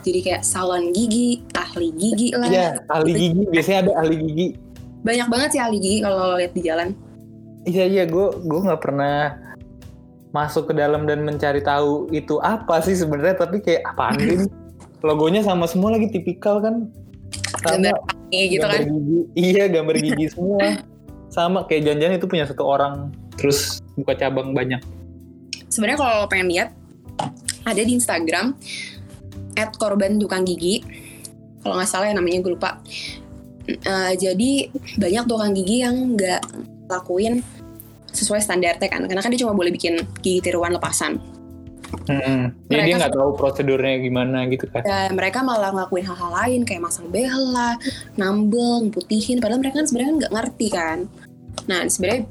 Jadi 0.04 0.20
kayak 0.22 0.44
salon 0.44 0.92
gigi 0.92 1.44
ahli 1.56 1.90
gigi. 1.96 2.28
Lah 2.36 2.48
Iya, 2.48 2.68
ahli 2.88 3.12
gigi. 3.12 3.42
Biasanya 3.50 3.78
ada 3.84 3.92
ahli 4.00 4.16
gigi. 4.22 4.48
banyak 5.04 5.28
banget 5.28 5.50
sih 5.52 5.60
ahli 5.60 5.78
gigi 5.84 6.00
kalau 6.00 6.40
lihat 6.40 6.56
di 6.56 6.64
jalan 6.64 6.96
Iya 7.64 7.86
iya, 7.88 8.04
gue 8.04 8.28
gue 8.44 8.60
nggak 8.60 8.82
pernah 8.84 9.40
masuk 10.34 10.72
ke 10.72 10.74
dalam 10.74 11.06
dan 11.06 11.24
mencari 11.24 11.62
tahu 11.62 12.10
itu 12.12 12.42
apa 12.42 12.82
sih 12.84 12.98
sebenarnya, 12.98 13.40
tapi 13.40 13.64
kayak 13.64 13.88
apaan 13.94 14.20
sih? 14.20 14.36
ini? 14.40 14.46
Logonya 15.08 15.44
sama 15.44 15.68
semua 15.68 15.96
lagi 15.96 16.12
tipikal 16.12 16.64
kan. 16.64 16.88
Sama 17.60 17.76
gambar 17.80 18.00
gigi 18.32 18.46
gitu 18.56 18.66
gambar 18.66 18.72
kan 18.72 18.84
gigi. 18.88 19.20
Iya, 19.36 19.64
gambar 19.72 19.96
gigi 20.00 20.26
semua. 20.32 20.60
Sama 21.34 21.60
kayak 21.68 21.82
janjian 21.92 22.14
itu 22.16 22.26
punya 22.30 22.46
satu 22.48 22.64
orang 22.64 23.12
terus 23.36 23.82
buka 23.98 24.14
cabang 24.14 24.54
banyak. 24.54 24.80
sebenarnya 25.74 26.06
kalau 26.06 26.14
lo 26.22 26.28
pengen 26.30 26.54
lihat 26.54 26.70
ada 27.66 27.82
di 27.82 27.98
Instagram 27.98 28.54
at 29.58 29.74
korban 29.82 30.22
tukang 30.22 30.46
gigi 30.46 30.86
kalau 31.66 31.82
nggak 31.82 31.90
salah 31.90 32.06
ya 32.06 32.14
namanya 32.14 32.46
gue 32.46 32.54
lupa 32.54 32.78
Eh, 33.64 34.14
jadi 34.20 34.68
banyak 35.00 35.24
tukang 35.24 35.56
gigi 35.56 35.88
yang 35.88 36.20
nggak 36.20 36.44
lakuin 37.00 37.42
sesuai 38.14 38.46
standarnya 38.46 38.78
kan 38.90 39.10
karena 39.10 39.22
kan 39.22 39.32
dia 39.34 39.42
cuma 39.42 39.58
boleh 39.58 39.74
bikin 39.74 39.98
gigi 40.22 40.40
tiruan 40.46 40.74
lepasan 40.78 41.18
Hmm. 42.10 42.50
Jadi 42.74 42.90
dia 42.90 42.96
nggak 42.98 43.14
tahu 43.14 43.38
prosedurnya 43.38 44.02
gimana 44.02 44.50
gitu 44.50 44.66
kan. 44.66 44.82
dan 44.82 45.14
mereka 45.14 45.46
malah 45.46 45.70
ngelakuin 45.70 46.06
hal-hal 46.10 46.32
lain 46.34 46.62
kayak 46.66 46.82
masang 46.82 47.06
behel 47.14 47.54
lah 47.54 47.78
nambel 48.18 48.90
putihin 48.90 49.38
padahal 49.38 49.62
mereka 49.62 49.78
kan 49.78 49.88
sebenarnya 49.88 50.14
nggak 50.26 50.34
ngerti 50.34 50.68
kan 50.74 51.06
nah 51.70 51.86
sebenarnya 51.86 52.26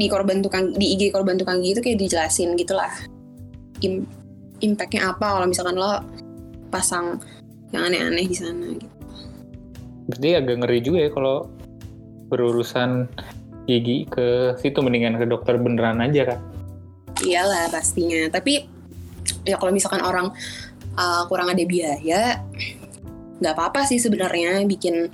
di 0.00 0.06
korban 0.08 0.40
tukang 0.40 0.72
di 0.72 0.96
IG 0.96 1.12
korban 1.12 1.36
tukang 1.36 1.60
gigi 1.60 1.76
itu 1.76 1.82
kayak 1.84 1.98
dijelasin 2.00 2.56
gitulah 2.56 2.88
Im, 3.84 4.08
impactnya 4.64 5.12
apa 5.12 5.28
kalau 5.28 5.46
misalkan 5.48 5.76
lo 5.76 6.00
pasang 6.72 7.20
yang 7.70 7.90
aneh-aneh 7.90 8.26
di 8.26 8.36
sana 8.36 8.66
gitu. 8.76 8.88
Berarti 10.10 10.28
agak 10.34 10.56
ngeri 10.64 10.78
juga 10.82 10.98
ya 11.06 11.10
kalau 11.12 11.46
berurusan 12.30 13.06
gigi 13.68 14.08
ke 14.08 14.56
situ 14.60 14.78
mendingan 14.80 15.16
ke 15.20 15.24
dokter 15.28 15.56
beneran 15.60 16.00
aja 16.00 16.34
kan. 16.34 16.40
iyalah 17.20 17.68
pastinya 17.68 18.32
tapi 18.32 18.64
ya 19.44 19.60
kalau 19.60 19.76
misalkan 19.76 20.00
orang 20.00 20.32
uh, 20.96 21.28
kurang 21.28 21.52
ada 21.52 21.60
biaya 21.68 22.40
nggak 23.40 23.54
apa-apa 23.56 23.84
sih 23.84 24.00
sebenarnya 24.00 24.64
bikin 24.64 25.08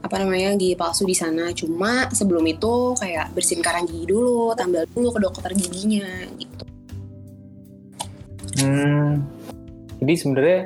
apa 0.00 0.14
namanya 0.24 0.56
gigi 0.56 0.72
palsu 0.72 1.04
di 1.04 1.12
sana 1.12 1.52
cuma 1.52 2.08
sebelum 2.08 2.48
itu 2.48 2.96
kayak 2.96 3.34
bersihin 3.36 3.60
karang 3.60 3.84
gigi 3.84 4.08
dulu 4.08 4.56
tambal 4.56 4.88
dulu 4.96 5.12
ke 5.12 5.20
dokter 5.20 5.50
giginya 5.52 6.08
gitu 6.40 6.68
Hmm. 8.58 9.22
Jadi 10.02 10.14
sebenarnya 10.18 10.60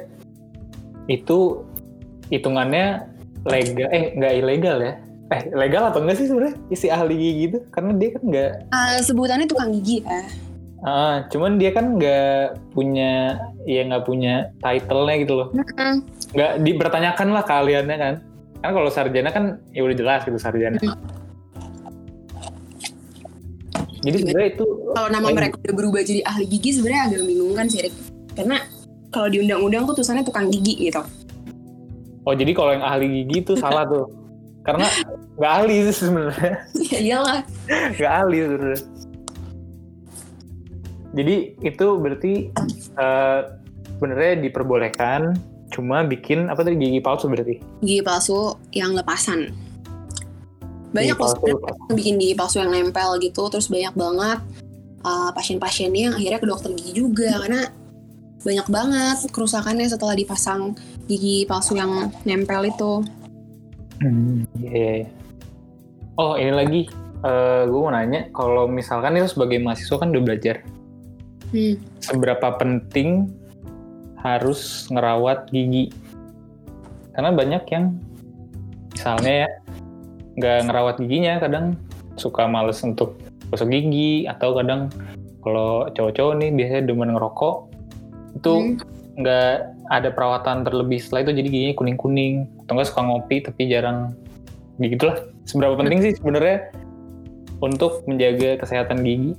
itu 1.08 1.60
hitungannya 2.32 2.86
legal 3.44 3.88
eh 3.92 4.04
nggak 4.16 4.34
ilegal 4.40 4.78
ya? 4.80 4.94
Eh 5.32 5.48
legal 5.56 5.88
atau 5.88 6.04
enggak 6.04 6.20
sih 6.20 6.28
sebenarnya 6.28 6.56
isi 6.68 6.86
ahli 6.92 7.14
gigi 7.16 7.32
gitu? 7.48 7.58
Karena 7.72 7.96
dia 7.96 8.08
kan 8.12 8.22
nggak 8.28 8.50
Ah, 8.70 9.00
sebutannya 9.00 9.48
tukang 9.48 9.72
gigi 9.72 10.04
ya 10.04 10.22
Ah, 10.82 11.22
cuman 11.30 11.62
dia 11.62 11.70
kan 11.70 11.94
nggak 11.94 12.58
punya, 12.74 13.38
ya 13.70 13.86
nggak 13.86 14.02
punya 14.02 14.50
title-nya 14.58 15.14
gitu 15.22 15.34
loh. 15.38 15.48
Nggak 16.34 16.52
dipertanyakan 16.58 17.28
lah 17.30 17.46
kaliannya 17.46 17.96
kan. 18.02 18.14
Kan 18.66 18.70
kalau 18.74 18.90
sarjana 18.90 19.30
kan 19.30 19.62
ya 19.70 19.86
udah 19.86 19.94
jelas 19.94 20.26
gitu 20.26 20.42
sarjana. 20.42 20.82
Jadi 24.02 24.16
sebenarnya 24.26 24.48
itu 24.58 24.66
kalau 24.92 25.08
nama 25.08 25.26
Lagi. 25.30 25.36
mereka 25.38 25.54
udah 25.62 25.74
berubah 25.78 26.00
jadi 26.02 26.20
ahli 26.26 26.44
gigi 26.50 26.70
sebenarnya 26.74 27.02
agak 27.06 27.18
membingungkan 27.22 27.66
sih 27.70 27.86
karena 28.34 28.56
kalau 29.14 29.28
di 29.30 29.38
undang-undang 29.46 29.86
tuh 29.86 29.94
tulisannya 30.02 30.24
tukang 30.26 30.50
gigi 30.50 30.90
gitu 30.90 31.02
oh 32.26 32.34
jadi 32.34 32.50
kalau 32.50 32.70
yang 32.74 32.84
ahli 32.84 33.06
gigi 33.22 33.46
itu 33.46 33.52
salah 33.54 33.86
tuh. 33.86 34.21
Karena 34.62 34.86
nggak 35.38 35.52
ahli 35.58 35.74
sih 35.90 36.06
sebenarnya, 36.06 36.54
ya 36.94 36.98
iyalah. 37.02 37.40
Nggak 37.98 38.12
ahli 38.22 38.38
sebenarnya. 38.46 38.82
Jadi 41.12 41.36
itu 41.60 41.86
berarti 41.98 42.32
eh, 42.96 43.40
sebenarnya 43.98 44.32
diperbolehkan, 44.46 45.20
cuma 45.74 46.06
bikin 46.06 46.46
apa 46.46 46.62
tadi 46.62 46.78
gigi 46.78 47.02
palsu 47.02 47.26
berarti. 47.26 47.58
gigi 47.82 48.02
palsu 48.06 48.54
yang 48.70 48.94
lepasan. 48.94 49.50
Banyak 50.92 51.16
loh 51.16 51.34
yang 51.42 51.96
bikin 51.98 52.14
gigi 52.22 52.34
palsu 52.38 52.60
yang 52.60 52.70
nempel 52.70 53.16
gitu 53.18 53.48
terus 53.48 53.66
banyak 53.72 53.96
banget 53.96 54.38
uh, 55.02 55.30
pasien-pasiennya 55.32 56.12
yang 56.12 56.14
akhirnya 56.14 56.40
ke 56.40 56.48
dokter 56.48 56.70
gigi 56.76 56.92
juga 57.00 57.32
karena 57.40 57.72
banyak 58.42 58.66
banget 58.68 59.16
kerusakannya 59.30 59.86
setelah 59.86 60.18
dipasang 60.18 60.74
gigi 61.06 61.46
palsu 61.46 61.78
yang 61.78 62.10
nempel 62.26 62.66
itu 62.66 63.06
Hmm, 64.02 64.42
iya, 64.58 64.70
iya, 64.74 64.92
iya. 65.06 65.08
Oh, 66.18 66.34
ini 66.34 66.52
lagi. 66.52 66.82
gue 67.70 67.78
mau 67.78 67.94
nanya, 67.94 68.26
kalau 68.34 68.66
misalkan 68.66 69.14
itu 69.14 69.30
sebagai 69.30 69.62
mahasiswa 69.62 69.94
kan 69.94 70.10
udah 70.10 70.22
belajar, 70.26 70.66
hmm. 71.54 71.78
seberapa 72.02 72.58
penting 72.58 73.30
harus 74.18 74.90
ngerawat 74.90 75.46
gigi? 75.54 75.94
Karena 77.14 77.30
banyak 77.30 77.62
yang 77.70 77.94
misalnya 78.90 79.46
ya, 79.46 79.48
nggak 80.34 80.58
ngerawat 80.66 80.96
giginya, 80.98 81.38
kadang 81.38 81.78
suka 82.18 82.50
males 82.50 82.82
untuk 82.82 83.14
gosok 83.54 83.70
gigi, 83.70 84.26
atau 84.26 84.58
kadang 84.58 84.90
kalau 85.46 85.86
cowok-cowok 85.94 86.42
nih 86.42 86.50
biasanya 86.58 86.90
demen 86.90 87.14
ngerokok, 87.14 87.70
itu 88.34 88.50
Hmm. 88.50 88.82
nggak 89.22 89.54
ada 89.94 90.10
perawatan 90.10 90.66
terlebih 90.66 90.98
setelah 90.98 91.30
itu 91.30 91.38
jadi 91.38 91.48
giginya 91.54 91.74
kuning-kuning 91.78 92.50
atau 92.72 92.80
nggak 92.80 92.88
suka 92.88 93.02
ngopi 93.04 93.36
tapi 93.44 93.68
jarang. 93.68 94.16
Begitulah 94.80 95.28
seberapa 95.44 95.76
penting 95.76 96.00
sih 96.00 96.12
sebenarnya 96.16 96.72
untuk 97.60 98.00
menjaga 98.08 98.56
kesehatan 98.64 99.04
gigi? 99.04 99.36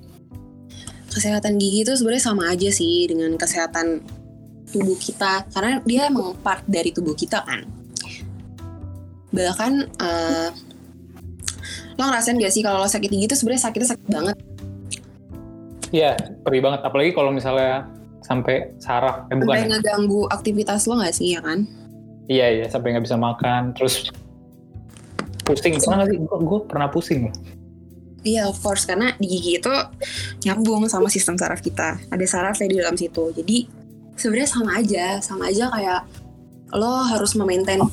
Kesehatan 1.10 1.58
gigi 1.58 1.82
itu 1.82 1.98
sebenarnya 1.98 2.24
sama 2.30 2.54
aja 2.54 2.70
sih 2.70 3.10
dengan 3.10 3.34
kesehatan 3.34 4.06
tubuh 4.70 4.94
kita 5.02 5.50
karena 5.50 5.82
dia 5.82 6.06
emang 6.06 6.38
part 6.46 6.62
dari 6.70 6.94
tubuh 6.94 7.18
kita 7.18 7.42
kan. 7.42 7.66
Bahkan 9.34 9.74
eh, 9.98 10.50
lo 11.98 12.04
ngerasain 12.06 12.38
gak 12.38 12.54
sih 12.54 12.62
kalau 12.62 12.86
lo 12.86 12.90
sakit 12.90 13.10
gigi 13.10 13.26
itu 13.26 13.34
sebenarnya 13.34 13.66
sakitnya 13.66 13.90
sakit 13.98 14.08
banget? 14.14 14.38
Iya 15.90 16.14
perih 16.46 16.62
banget. 16.62 16.86
Apalagi 16.86 17.18
kalau 17.18 17.34
misalnya 17.34 17.90
sampai 18.22 18.78
saraf 18.78 19.26
eh 19.34 19.36
bukan 19.42 19.58
sampai 19.58 19.66
ya? 19.66 19.70
ngeganggu 19.74 20.22
aktivitas 20.30 20.86
lo 20.86 21.02
gak 21.02 21.18
sih 21.18 21.34
ya 21.34 21.42
kan 21.42 21.66
iya 22.28 22.48
iya 22.50 22.66
sampai 22.68 22.96
nggak 22.96 23.06
bisa 23.06 23.18
makan 23.20 23.76
terus 23.76 24.10
pusing 25.44 25.76
pernah 25.76 26.08
sih 26.08 26.18
gue, 26.20 26.60
pernah 26.68 26.88
pusing 26.88 27.30
loh 27.30 27.36
Iya, 28.24 28.48
of 28.48 28.56
course. 28.64 28.88
Karena 28.88 29.12
di 29.20 29.28
gigi 29.28 29.60
itu 29.60 29.74
nyambung 30.48 30.88
sama 30.88 31.12
sistem 31.12 31.36
saraf 31.36 31.60
kita. 31.60 32.00
Ada 32.08 32.24
sarafnya 32.24 32.72
di 32.72 32.78
dalam 32.80 32.96
situ. 32.96 33.36
Jadi, 33.36 33.68
sebenarnya 34.16 34.48
sama 34.48 34.80
aja. 34.80 35.20
Sama 35.20 35.52
aja 35.52 35.68
kayak 35.68 36.02
lo 36.72 37.04
harus 37.04 37.36
memaintain 37.36 37.84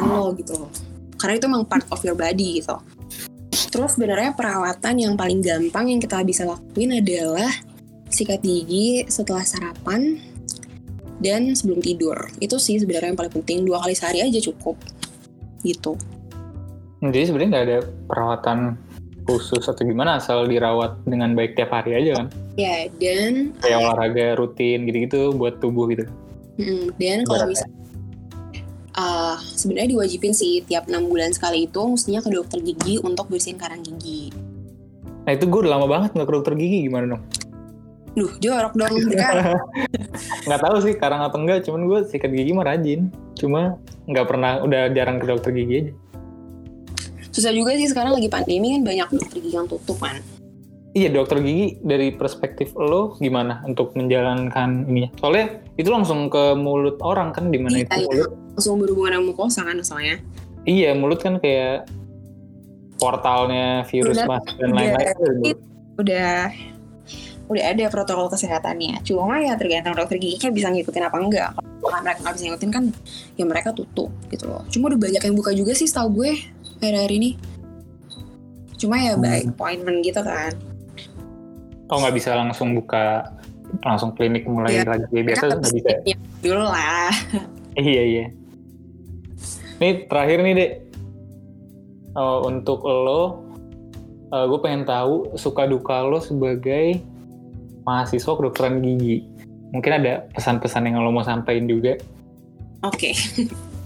lo 0.00 0.32
gitu. 0.40 0.72
Karena 1.20 1.36
itu 1.36 1.46
emang 1.46 1.68
part 1.68 1.84
of 1.92 2.00
your 2.00 2.16
body 2.16 2.64
gitu. 2.64 2.80
Terus 3.70 4.00
sebenarnya 4.00 4.32
perawatan 4.32 4.94
yang 4.98 5.14
paling 5.20 5.44
gampang 5.44 5.92
yang 5.92 6.00
kita 6.00 6.24
bisa 6.24 6.48
lakuin 6.48 7.04
adalah 7.04 7.52
sikat 8.08 8.40
gigi 8.40 9.04
setelah 9.10 9.44
sarapan 9.44 10.16
dan 11.24 11.56
sebelum 11.56 11.80
tidur. 11.80 12.28
Itu 12.36 12.60
sih 12.60 12.76
sebenarnya 12.76 13.16
yang 13.16 13.18
paling 13.18 13.32
penting. 13.32 13.64
Dua 13.64 13.80
kali 13.80 13.96
sehari 13.96 14.20
aja 14.20 14.36
cukup. 14.44 14.76
Gitu. 15.64 15.96
jadi 17.00 17.24
sebenarnya 17.24 17.50
nggak 17.52 17.66
ada 17.68 17.78
perawatan 18.08 18.58
khusus 19.24 19.64
atau 19.64 19.80
gimana 19.80 20.20
asal 20.20 20.44
dirawat 20.44 21.00
dengan 21.08 21.32
baik 21.32 21.56
tiap 21.56 21.72
hari 21.72 21.96
aja 21.96 22.20
kan 22.20 22.26
Ya, 22.54 22.86
dan 23.00 23.56
kayak 23.64 23.80
olahraga 23.80 24.36
rutin 24.36 24.84
gitu-gitu 24.84 25.32
buat 25.32 25.58
tubuh 25.64 25.88
gitu 25.88 26.04
dan 27.00 27.24
kalau 27.24 27.48
Ibaratnya. 27.48 27.48
misalnya 27.48 27.78
uh, 28.94 29.36
sebenarnya 29.40 29.88
diwajibin 29.96 30.32
sih 30.36 30.62
tiap 30.68 30.86
enam 30.86 31.08
bulan 31.10 31.32
sekali 31.34 31.66
itu 31.66 31.82
mestinya 31.82 32.20
ke 32.22 32.30
dokter 32.30 32.60
gigi 32.62 33.00
untuk 33.02 33.26
bersihin 33.26 33.58
karang 33.58 33.82
gigi. 33.82 34.30
Nah 35.24 35.32
itu 35.32 35.48
gue 35.48 35.60
udah 35.66 35.72
lama 35.80 35.86
banget 35.88 36.14
nggak 36.14 36.28
ke 36.28 36.34
dokter 36.36 36.54
gigi 36.54 36.86
gimana 36.86 37.16
dong? 37.16 37.22
Duh, 38.14 38.30
jorok 38.38 38.72
dong 38.74 38.94
mereka. 39.04 39.58
Nggak 40.44 40.60
tahu 40.60 40.76
sih 40.80 40.94
karang 40.94 41.22
atau 41.22 41.36
enggak, 41.36 41.66
cuman 41.66 41.82
gue 41.84 41.98
sikat 42.06 42.30
gigi 42.30 42.50
mah 42.50 42.62
rajin. 42.64 43.10
Cuma 43.34 43.76
nggak 44.06 44.26
pernah, 44.26 44.62
udah 44.62 44.86
jarang 44.88 45.18
ke 45.18 45.26
dokter 45.26 45.50
gigi 45.50 45.74
aja. 45.80 45.92
Susah 47.28 47.50
juga 47.50 47.74
sih 47.74 47.90
sekarang 47.90 48.14
lagi 48.14 48.30
pandemi 48.30 48.72
kan 48.72 48.82
banyak 48.84 49.08
dokter 49.10 49.30
gigi 49.34 49.50
yang 49.52 49.66
tutup 49.66 49.98
kan. 49.98 50.22
Iya 50.94 51.10
dokter 51.10 51.42
gigi 51.42 51.82
dari 51.82 52.14
perspektif 52.14 52.70
lo 52.72 53.18
gimana 53.18 53.66
untuk 53.66 53.98
menjalankan 53.98 54.86
ininya? 54.86 55.10
Soalnya 55.18 55.46
itu 55.74 55.90
langsung 55.90 56.30
ke 56.30 56.54
mulut 56.54 57.02
orang 57.02 57.34
kan, 57.34 57.50
di 57.50 57.58
mana 57.58 57.74
Iya, 57.74 57.84
itu 57.84 57.94
iya. 57.96 58.06
mulut. 58.06 58.30
Langsung 58.54 58.74
berhubungan 58.78 59.12
sama 59.12 59.24
mukosa 59.26 59.60
kan 59.66 59.76
soalnya. 59.82 60.16
Iya 60.62 60.94
mulut 60.94 61.18
kan 61.18 61.42
kayak 61.42 61.90
portalnya 62.94 63.82
virus 63.84 64.14
Udah- 64.16 64.28
mas 64.30 64.44
dan 64.54 64.70
lain-lain. 64.70 64.94
dari 64.94 65.34
mulut. 65.34 65.58
Udah 65.94 66.34
udah 67.44 67.62
ada 67.62 67.84
protokol 67.88 68.28
kesehatannya. 68.28 69.04
Cuma 69.04 69.36
ya 69.38 69.52
tergantung 69.54 69.92
dokter 69.92 70.16
giginya 70.16 70.48
bisa 70.48 70.68
ngikutin 70.68 71.04
apa 71.04 71.16
enggak. 71.18 71.50
Kalau 71.54 72.00
mereka 72.00 72.18
nggak 72.24 72.34
bisa 72.34 72.44
ngikutin 72.48 72.70
kan 72.72 72.84
ya 73.36 73.44
mereka 73.44 73.68
tutup 73.70 74.08
gitu 74.28 74.48
loh. 74.48 74.64
Cuma 74.68 74.88
udah 74.88 75.00
banyak 75.00 75.20
yang 75.20 75.36
buka 75.36 75.52
juga 75.52 75.76
sih 75.76 75.84
setahu 75.84 76.24
gue 76.24 76.32
akhir-akhir 76.80 77.12
ini. 77.12 77.30
Cuma 78.74 78.96
ya 78.96 79.14
by 79.14 79.44
Hmm. 79.44 79.52
appointment 79.52 79.98
gitu 80.00 80.20
kan. 80.20 80.52
Oh 81.86 82.00
nggak 82.00 82.16
bisa 82.16 82.32
langsung 82.32 82.72
buka 82.72 83.28
langsung 83.82 84.14
klinik 84.14 84.46
mulai 84.46 84.80
Iya. 84.80 84.88
lagi 84.88 85.18
biasa 85.20 85.44
nggak 85.50 85.72
bisa. 85.72 85.90
Ya, 86.04 86.16
dulu 86.40 86.64
lah. 86.64 87.12
Iya 87.74 88.02
iya. 88.06 88.24
Nih 89.76 90.06
terakhir 90.06 90.38
nih 90.40 90.54
dek, 90.54 90.70
oh, 92.14 92.46
untuk 92.46 92.86
lo, 92.86 93.42
uh, 94.30 94.46
gue 94.46 94.58
pengen 94.62 94.86
tahu 94.86 95.34
suka 95.34 95.66
duka 95.66 95.98
lo 96.00 96.22
sebagai 96.22 97.02
mahasiswa 97.84 98.32
kedokteran 98.32 98.80
gigi. 98.80 99.24
Mungkin 99.72 99.92
ada 100.02 100.26
pesan-pesan 100.32 100.88
yang 100.90 101.02
lo 101.04 101.10
mau 101.12 101.24
sampaikan 101.24 101.68
juga. 101.68 102.00
Oke. 102.84 103.12
Okay. 103.12 103.14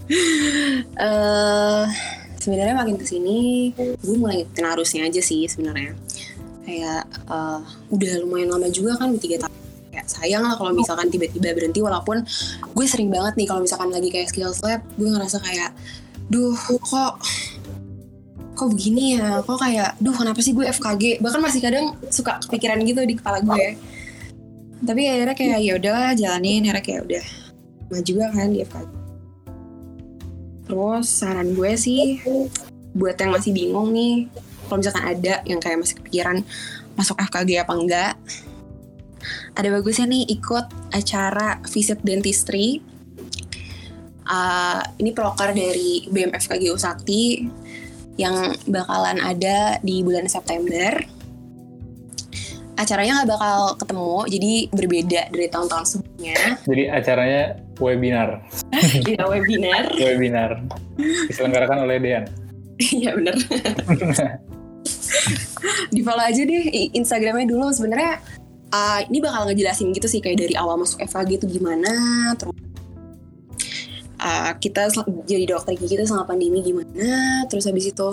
uh, 1.05 1.85
sebenarnya 2.39 2.75
makin 2.75 2.97
ke 2.97 3.05
sini, 3.05 3.71
gue 3.77 4.15
mulai 4.15 4.43
ngikutin 4.43 4.65
arusnya 4.65 5.01
aja 5.07 5.21
sih 5.21 5.45
sebenarnya. 5.45 5.95
Kayak 6.63 7.03
uh, 7.27 7.61
udah 7.89 8.13
lumayan 8.23 8.53
lama 8.53 8.69
juga 8.69 8.95
kan, 8.97 9.15
tiga 9.17 9.45
tahun 9.45 9.57
kayak 9.89 10.05
sayang 10.05 10.45
lah 10.45 10.55
kalau 10.55 10.71
misalkan 10.71 11.09
tiba-tiba 11.09 11.51
berhenti 11.57 11.81
walaupun 11.81 12.21
gue 12.77 12.85
sering 12.85 13.09
banget 13.09 13.35
nih 13.35 13.47
kalau 13.49 13.65
misalkan 13.65 13.89
lagi 13.89 14.13
kayak 14.13 14.29
skills 14.29 14.61
lab 14.61 14.85
gue 14.95 15.09
ngerasa 15.09 15.41
kayak 15.41 15.73
duh 16.29 16.53
kok 16.85 17.17
kok 18.59 18.69
begini 18.75 19.15
ya? 19.15 19.39
Kok 19.39 19.55
kayak 19.55 19.95
duh 20.03 20.11
kenapa 20.11 20.43
sih 20.43 20.51
gue 20.51 20.67
FKG 20.67 21.23
bahkan 21.23 21.39
masih 21.39 21.63
kadang 21.63 21.95
suka 22.11 22.43
kepikiran 22.43 22.83
gitu 22.83 23.07
di 23.07 23.15
kepala 23.15 23.39
gue. 23.39 23.79
Tapi 24.83 25.01
akhirnya 25.07 25.35
kayak 25.39 25.59
ya 25.63 25.73
udahlah 25.79 26.11
jalanin. 26.19 26.67
Akhirnya 26.67 26.83
kayak 26.83 27.01
udah 27.07 27.25
maju 27.89 28.03
juga 28.03 28.25
kan 28.35 28.51
di 28.51 28.59
FKG 28.67 28.99
terus 30.69 31.09
saran 31.09 31.57
gue 31.57 31.73
sih 31.73 32.21
buat 32.93 33.17
yang 33.17 33.33
masih 33.33 33.51
bingung 33.57 33.89
nih 33.89 34.29
kalau 34.69 34.85
misalkan 34.85 35.01
ada 35.17 35.41
yang 35.49 35.57
kayak 35.57 35.81
masih 35.81 35.97
kepikiran 35.97 36.45
masuk 36.93 37.17
FKG 37.17 37.65
apa 37.65 37.73
enggak 37.73 38.13
ada 39.57 39.67
bagusnya 39.73 40.05
nih 40.07 40.29
ikut 40.31 40.95
acara 40.95 41.59
visit 41.67 41.99
dentistry. 42.07 42.79
Uh, 44.29 44.79
ini 45.01 45.11
proker 45.11 45.51
dari 45.51 46.05
BMFKG 46.07 46.69
Usakti 46.71 47.49
yang 48.19 48.51
bakalan 48.67 49.15
ada 49.23 49.79
di 49.79 50.03
bulan 50.03 50.27
September. 50.27 50.99
Acaranya 52.75 53.23
nggak 53.23 53.31
bakal 53.31 53.59
ketemu, 53.79 54.15
jadi 54.27 54.51
berbeda 54.71 55.21
dari 55.31 55.47
tahun-tahun 55.51 55.85
sebelumnya. 55.87 56.39
Jadi 56.67 56.83
acaranya 56.91 57.43
webinar. 57.79 58.29
Iya 59.07 59.23
webinar. 59.27 59.83
webinar. 59.95 60.51
Diselenggarakan 61.31 61.87
oleh 61.87 61.99
Dean. 61.99 62.23
Iya 62.79 63.15
bener. 63.15 63.35
Di 65.95 65.99
follow 66.03 66.23
aja 66.23 66.41
deh 66.43 66.63
Instagramnya 66.95 67.51
dulu 67.51 67.75
sebenarnya 67.75 68.23
uh, 68.71 68.99
ini 69.11 69.19
bakal 69.19 69.51
ngejelasin 69.51 69.91
gitu 69.91 70.07
sih 70.07 70.23
kayak 70.23 70.39
dari 70.39 70.55
awal 70.55 70.79
masuk 70.79 71.03
FKG 71.03 71.43
itu 71.43 71.59
gimana, 71.59 71.91
terus 72.39 72.55
uh, 74.19 74.51
kita 74.59 74.91
jadi 75.25 75.45
dokter 75.49 75.73
gigi 75.79 75.97
kita 75.97 76.05
selama 76.05 76.35
pandemi 76.35 76.59
gimana? 76.61 77.43
Terus 77.47 77.65
habis 77.65 77.89
itu 77.89 78.09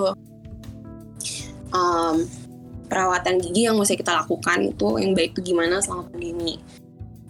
um, 1.74 2.16
perawatan 2.86 3.42
gigi 3.42 3.66
yang 3.66 3.76
mesti 3.76 3.98
kita 3.98 4.14
lakukan 4.24 4.70
itu 4.70 4.88
yang 5.02 5.12
baik 5.12 5.34
itu 5.36 5.52
gimana 5.52 5.82
selama 5.82 6.08
pandemi? 6.08 6.62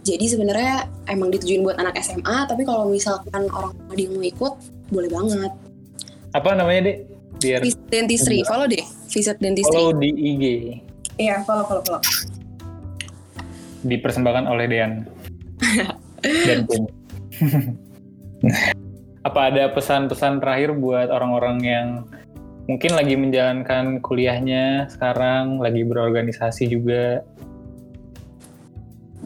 Jadi 0.07 0.25
sebenarnya 0.31 0.87
emang 1.11 1.35
ditujuin 1.35 1.67
buat 1.67 1.83
anak 1.83 1.99
SMA 1.99 2.47
tapi 2.47 2.63
kalau 2.63 2.87
misalkan 2.87 3.51
orang 3.51 3.75
ada 3.91 3.99
yang 3.99 4.15
mau 4.15 4.23
ikut 4.23 4.55
boleh 4.95 5.11
banget. 5.11 5.53
Apa 6.31 6.55
namanya 6.55 6.93
deh 6.93 6.97
biar 7.43 7.61
visit 7.65 7.83
dentistry. 7.91 8.47
Follow 8.47 8.71
deh 8.71 8.85
visit 9.11 9.37
dentistry. 9.43 9.75
Follow 9.75 9.99
di 9.99 10.11
IG 10.15 10.45
iya 11.17 11.43
follow 11.43 11.65
follow 11.67 11.83
follow. 11.83 12.03
Dipersembahkan 13.83 14.45
oleh 14.47 14.67
Dean. 14.71 14.93
Dan 16.47 16.67
apa 19.27 19.41
ada 19.51 19.71
pesan-pesan 19.75 20.39
terakhir 20.39 20.79
buat 20.79 21.11
orang-orang 21.11 21.59
yang 21.67 21.89
mungkin 22.71 22.95
lagi 22.95 23.15
menjalankan 23.19 23.99
kuliahnya 24.03 24.87
sekarang, 24.91 25.59
lagi 25.59 25.83
berorganisasi 25.83 26.71
juga? 26.71 27.27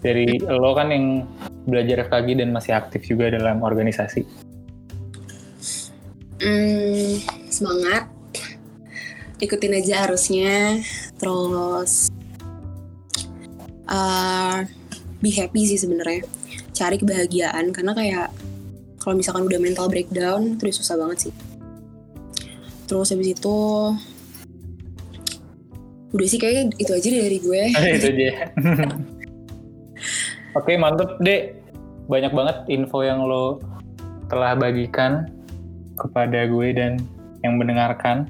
Dari 0.00 0.40
lo 0.48 0.72
kan 0.72 0.88
yang 0.88 1.28
belajar 1.68 2.08
FKG 2.08 2.40
dan 2.40 2.56
masih 2.56 2.72
aktif 2.72 3.04
juga 3.04 3.28
dalam 3.28 3.60
organisasi. 3.60 4.24
Hmm, 6.40 7.20
semangat. 7.52 8.08
Ikutin 9.44 9.76
aja 9.76 10.08
arusnya. 10.08 10.80
Terus 11.20 12.08
uh, 13.84 14.64
be 15.20 15.30
happy 15.36 15.68
sih 15.68 15.76
sebenarnya. 15.76 16.24
Cari 16.72 16.96
kebahagiaan 16.96 17.76
karena 17.76 17.92
kayak 17.92 18.28
kalau 19.00 19.16
misalkan 19.16 19.48
udah 19.48 19.58
mental 19.58 19.88
breakdown 19.88 20.60
itu 20.60 20.84
susah 20.84 21.00
banget 21.00 21.28
sih 21.28 21.32
terus 22.86 23.10
habis 23.10 23.32
itu 23.32 23.58
udah 26.10 26.26
sih 26.26 26.38
kayak 26.42 26.74
itu 26.76 26.90
aja 26.92 27.08
dari 27.08 27.38
gue 27.40 27.62
itu 27.96 28.06
aja 28.12 28.30
oke 30.58 30.72
mantep 30.76 31.16
deh 31.24 31.56
banyak 32.10 32.32
banget 32.34 32.56
info 32.68 33.06
yang 33.06 33.22
lo 33.22 33.62
telah 34.30 34.54
bagikan 34.58 35.30
kepada 35.94 36.46
gue 36.46 36.68
dan 36.74 36.98
yang 37.42 37.58
mendengarkan 37.60 38.26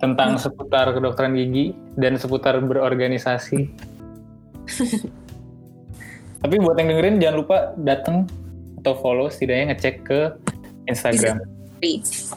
tentang 0.00 0.34
hmm. 0.34 0.42
seputar 0.42 0.90
kedokteran 0.96 1.36
gigi 1.36 1.76
dan 1.94 2.16
seputar 2.16 2.56
berorganisasi. 2.64 3.68
Tapi 6.40 6.54
buat 6.56 6.80
yang 6.80 6.88
dengerin 6.96 7.20
jangan 7.20 7.36
lupa 7.44 7.76
datang 7.76 8.24
atau 8.80 8.96
follow 8.98 9.28
setidaknya 9.28 9.76
ngecek 9.76 9.96
ke 10.08 10.20
Instagram. 10.88 11.44
Visit, 11.84 12.32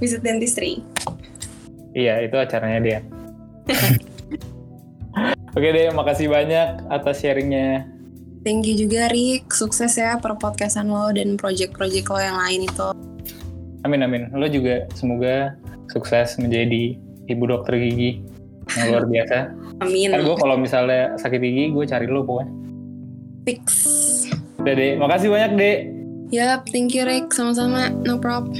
Visit 0.00 0.20
Dentistry. 0.24 0.80
Iya, 1.92 2.24
itu 2.24 2.36
acaranya 2.40 2.80
dia. 2.80 2.98
Oke 5.56 5.68
deh, 5.68 5.92
makasih 5.92 6.32
banyak 6.32 6.88
atas 6.88 7.20
sharingnya. 7.20 7.84
Thank 8.42 8.66
you 8.66 8.74
juga 8.74 9.12
Rick, 9.12 9.52
sukses 9.52 9.94
ya 10.00 10.18
per 10.18 10.34
podcastan 10.40 10.88
lo 10.90 11.12
dan 11.12 11.36
project-project 11.36 12.08
lo 12.08 12.18
yang 12.18 12.38
lain 12.40 12.60
itu. 12.66 12.88
Amin 13.84 14.00
amin, 14.02 14.32
lo 14.32 14.48
juga 14.48 14.88
semoga 14.96 15.54
sukses 15.92 16.40
menjadi 16.40 16.96
ibu 17.28 17.44
dokter 17.46 17.76
gigi 17.78 18.24
yang 18.80 18.96
luar 18.96 19.04
biasa. 19.06 19.38
Amin. 19.84 20.10
Kan 20.14 20.22
gue 20.22 20.36
kalau 20.38 20.56
misalnya 20.56 21.14
sakit 21.18 21.38
gigi, 21.42 21.64
gue 21.74 21.84
cari 21.86 22.06
lo 22.06 22.22
pokoknya. 22.22 22.50
Fix. 23.46 23.66
Udah 24.62 24.78
deh, 24.78 24.94
makasih 24.94 25.26
banyak 25.26 25.52
dek. 25.58 25.78
Yap, 26.30 26.70
thank 26.70 26.94
you 26.94 27.02
Rick, 27.02 27.34
sama-sama, 27.34 27.90
no 28.06 28.22
problem. 28.22 28.54